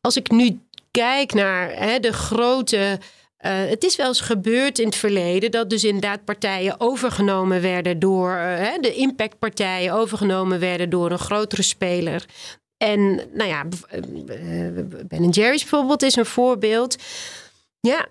[0.00, 0.60] Als ik nu
[0.90, 2.98] kijk naar hè, de grote.
[3.46, 7.98] Uh, het is wel eens gebeurd in het verleden dat dus inderdaad partijen overgenomen werden
[7.98, 12.24] door uh, de impactpartijen overgenomen werden door een grotere speler.
[12.82, 14.00] En nou ja, eh,
[15.08, 16.96] Ben Jerry's bijvoorbeeld is een voorbeeld.
[17.80, 18.06] Ja,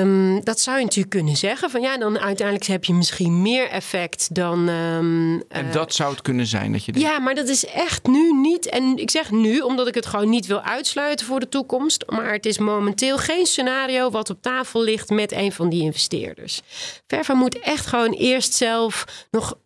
[0.00, 1.70] um, dat zou je natuurlijk kunnen zeggen.
[1.70, 4.68] Van ja, dan uiteindelijk heb je misschien meer effect dan.
[4.68, 6.92] Um, en uh, dat zou het kunnen zijn dat je.
[6.92, 7.08] Denkt.
[7.08, 8.68] Ja, maar dat is echt nu niet.
[8.68, 12.04] En ik zeg nu omdat ik het gewoon niet wil uitsluiten voor de toekomst.
[12.06, 16.60] Maar het is momenteel geen scenario wat op tafel ligt met een van die investeerders.
[17.06, 19.58] Verva moet echt gewoon eerst zelf nog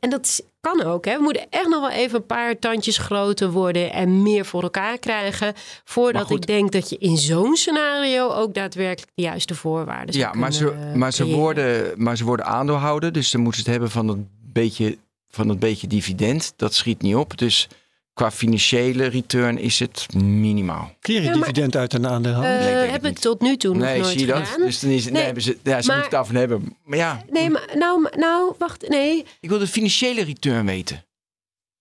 [0.00, 1.04] en dat kan ook.
[1.04, 1.16] Hè.
[1.16, 4.98] We moeten echt nog wel even een paar tandjes groter worden en meer voor elkaar
[4.98, 5.54] krijgen.
[5.84, 10.52] Voordat ik denk dat je in zo'n scenario ook daadwerkelijk de juiste voorwaarden Ja, maar
[10.52, 13.12] ze, maar, ze worden, maar ze worden aandeelhouder.
[13.12, 14.98] Dus ze moeten het hebben van een beetje,
[15.28, 16.52] van beetje dividend.
[16.56, 17.38] Dat schiet niet op.
[17.38, 17.68] Dus
[18.14, 20.94] qua financiële return is het minimaal.
[21.00, 22.32] Keer je ja, dividend uit een aandeel?
[22.32, 24.44] Uh, nee, heb ik tot nu toe nee, nog nooit zie je gedaan.
[24.56, 24.66] dat?
[24.66, 26.76] Dus dan is het, nee, nee ze, ja, ze maar, moeten het af hebben.
[26.84, 27.22] Maar ja.
[27.30, 29.24] Nee, maar nou, nou, wacht, nee.
[29.40, 31.04] Ik wil de financiële return weten.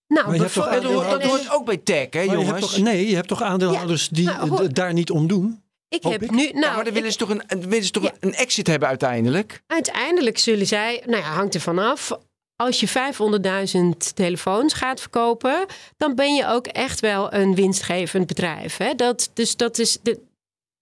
[0.08, 2.60] Nou, dat, dat hoort ook bij tech, hè, jongens?
[2.60, 5.62] Je toch, nee, je hebt toch aandeelhouders ja, die nou, daar niet om doen?
[5.90, 6.32] Ik heb ik?
[6.32, 6.50] nu.
[6.52, 8.14] Nou, ja, maar dan willen ze toch, een, willen ze toch ja.
[8.20, 9.64] een exit hebben uiteindelijk?
[9.68, 12.12] Uiteindelijk zullen zij, nou ja, hangt er vanaf
[12.62, 12.90] als je
[14.04, 15.66] 500.000 telefoons gaat verkopen,
[15.98, 18.78] dan ben je ook echt wel een winstgevend bedrijf.
[18.78, 18.96] Hè?
[18.96, 20.20] Dat, dus dat is de,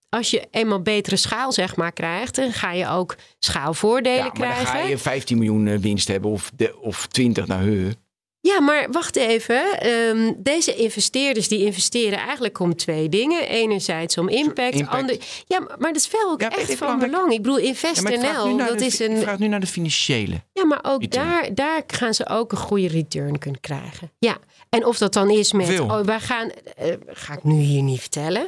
[0.09, 4.32] als je eenmaal betere schaal zeg maar krijgt, dan ga je ook schaalvoordelen ja, maar
[4.32, 4.65] krijgen.
[4.65, 7.93] Dan ga je 15 miljoen eh, winst hebben of, de, of 20 naar heu.
[8.42, 9.88] Ja, maar wacht even.
[9.88, 13.48] Um, deze investeerders die investeren eigenlijk om twee dingen.
[13.48, 14.76] Enerzijds om impact.
[14.76, 14.98] impact.
[14.98, 15.18] Ander...
[15.46, 17.32] Ja, maar dat is wel ook ja, echt van belang.
[17.32, 19.12] Ik bedoel, InvestNL, ja, dat is een...
[19.12, 20.44] Ik vraag nu naar de financiële.
[20.54, 24.12] Ja, maar ook daar, daar gaan ze ook een goede return kunnen krijgen.
[24.20, 24.38] Ja,
[24.70, 25.66] en of dat dan is met...
[25.66, 25.86] Veel.
[25.86, 26.50] Oh, wij gaan...
[26.84, 28.48] Uh, ga ik nu hier niet vertellen.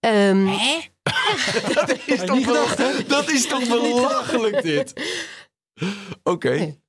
[0.00, 0.80] Um, Hè?
[1.74, 2.74] dat is toch,
[3.06, 4.92] dat is toch belachelijk dit?
[5.74, 5.92] Oké.
[6.22, 6.58] Okay.
[6.58, 6.82] Nee.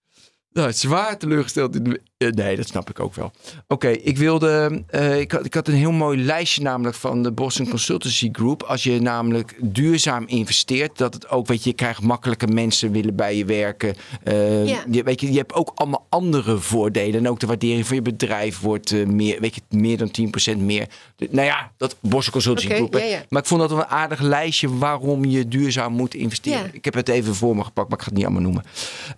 [0.55, 3.31] Nou, zwaar teleurgesteld in de, nee, dat snap ik ook wel.
[3.67, 4.83] Oké, ik wilde.
[4.91, 8.63] Uh, ik, had, ik had een heel mooi lijstje, namelijk van de Boston Consultancy Group.
[8.63, 13.15] Als je namelijk duurzaam investeert, dat het ook, weet je, je krijgt makkelijke mensen willen
[13.15, 13.95] bij je werken.
[14.23, 14.83] Uh, ja.
[14.91, 17.19] je, weet je, je hebt ook allemaal andere voordelen.
[17.19, 20.11] En ook de waardering van je bedrijf wordt meer, weet je, meer dan
[20.55, 20.87] 10% meer.
[21.15, 22.93] De, nou ja, dat Boston Consultancy okay, Group.
[22.93, 23.23] Ja, ja.
[23.29, 26.69] Maar ik vond dat wel een aardig lijstje waarom je duurzaam moet investeren.
[26.71, 28.63] Ik heb het even voor me gepakt, maar ik ga het niet allemaal noemen.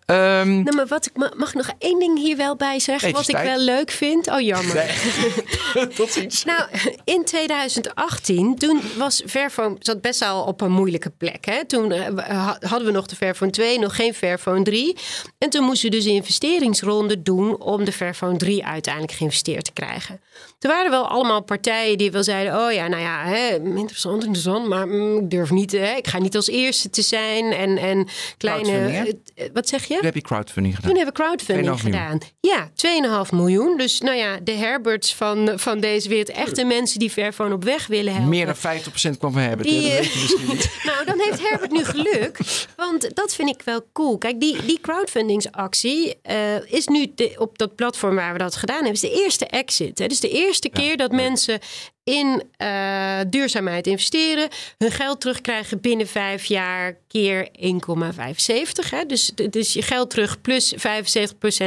[0.06, 3.12] Um, nou, maar wat ik mag nog één ding hier wel bij zeggen?
[3.12, 4.28] wat ik wel leuk vind.
[4.28, 4.76] Oh, jammer.
[4.76, 5.88] Nee.
[5.96, 6.44] Tot ziens.
[6.44, 6.70] nou,
[7.04, 11.46] in 2018, toen was Verfoon zat best wel op een moeilijke plek.
[11.46, 11.66] Hè?
[11.66, 14.96] Toen uh, hadden we nog de Verfoon 2, nog geen Verfoon 3.
[15.38, 19.74] En toen moesten we dus een investeringsronde doen om de Verfoon 3 uiteindelijk geïnvesteerd te
[19.74, 20.22] krijgen.
[20.60, 24.68] Er waren wel allemaal partijen die wel zeiden: Oh ja, nou ja, hè, interessant, interessant,
[24.68, 27.52] maar mm, ik durf niet, hè, ik ga niet als eerste te zijn.
[27.52, 28.08] En, en
[28.38, 29.06] kleine.
[29.36, 29.94] Uh, wat zeg je?
[29.96, 30.90] Toen heb je crowdfunding gedaan.
[30.90, 32.20] Toen hebben we crowdfunding gedaan.
[32.40, 33.78] Ja, 2,5 miljoen.
[33.78, 37.88] Dus nou ja, de Herberts van, van deze wereld, echte mensen die Verfoon op weg
[37.88, 38.30] willen helpen.
[38.30, 39.70] Meer dan 50% kwam van Herbert.
[39.70, 40.70] Die, dat weet niet.
[40.90, 42.40] nou, dan heeft Herbert nu geluk.
[42.76, 44.18] Want dat vind ik wel cool.
[44.18, 48.76] Kijk, die, die crowdfundingsactie uh, is nu de, op dat platform waar we dat gedaan
[48.76, 50.00] hebben, is de eerste exit.
[50.00, 50.08] Hè?
[50.08, 51.60] Dus de eerste keer dat mensen
[52.08, 59.06] in uh, duurzaamheid investeren, hun geld terugkrijgen binnen vijf jaar keer 1,75.
[59.08, 60.78] Dus, dus je geld terug plus 75%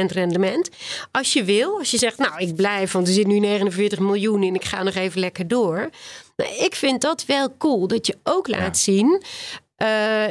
[0.07, 0.69] rendement.
[1.11, 4.43] Als je wil, als je zegt, nou ik blijf, want er zit nu 49 miljoen
[4.43, 5.89] in, ik ga nog even lekker door.
[6.35, 9.23] Nou, ik vind dat wel cool, dat je ook laat zien
[9.81, 9.87] Eh,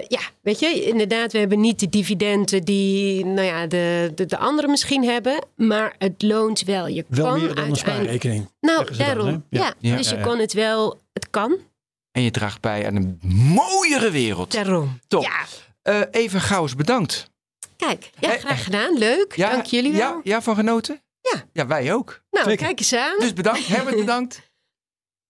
[0.09, 4.39] ja, weet je, inderdaad, we hebben niet de dividenden die nou ja, de, de, de
[4.39, 5.45] anderen misschien hebben.
[5.57, 6.87] Maar het loont wel.
[6.87, 8.51] Je Wel kan meer dan een spaarrekening.
[8.61, 9.45] Nou, dan, daarom.
[9.51, 9.75] ja.
[9.79, 9.97] Ja.
[9.97, 11.01] dus je kan het wel.
[11.13, 11.57] Het kan.
[12.13, 13.19] En je draagt bij aan een
[13.55, 14.53] mooiere wereld.
[14.53, 14.99] Daarom.
[15.09, 15.23] Top.
[15.23, 15.45] Ja,
[15.83, 17.31] Eh even Gauws, bedankt.
[17.77, 18.11] kijk.
[18.19, 18.99] Ja, Hey, graag gedaan.
[18.99, 19.37] Leuk.
[19.37, 19.99] Ja, Dank jullie wel.
[20.01, 21.03] Ja, ja, van genoten?
[21.21, 21.45] Ja.
[21.53, 22.23] Ja, wij ook.
[22.31, 22.67] Nou, Zeker.
[22.67, 23.19] kijk eens aan.
[23.19, 23.67] Dus bedankt.
[23.67, 24.41] Herbert, bedankt.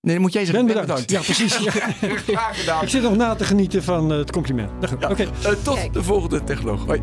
[0.00, 0.66] Nee, dan moet jij zeggen.
[0.66, 1.10] Ben bedankt.
[1.10, 1.58] Ja, precies.
[1.64, 1.70] Ja.
[1.70, 2.82] Graag gedaan.
[2.82, 4.70] Ik zit nog na te genieten van eh, het compliment.
[4.88, 5.22] Goed, Oké.
[5.22, 5.92] Eh, tot Kijk.
[5.92, 6.84] de volgende technoloog.
[6.86, 7.02] Hoi.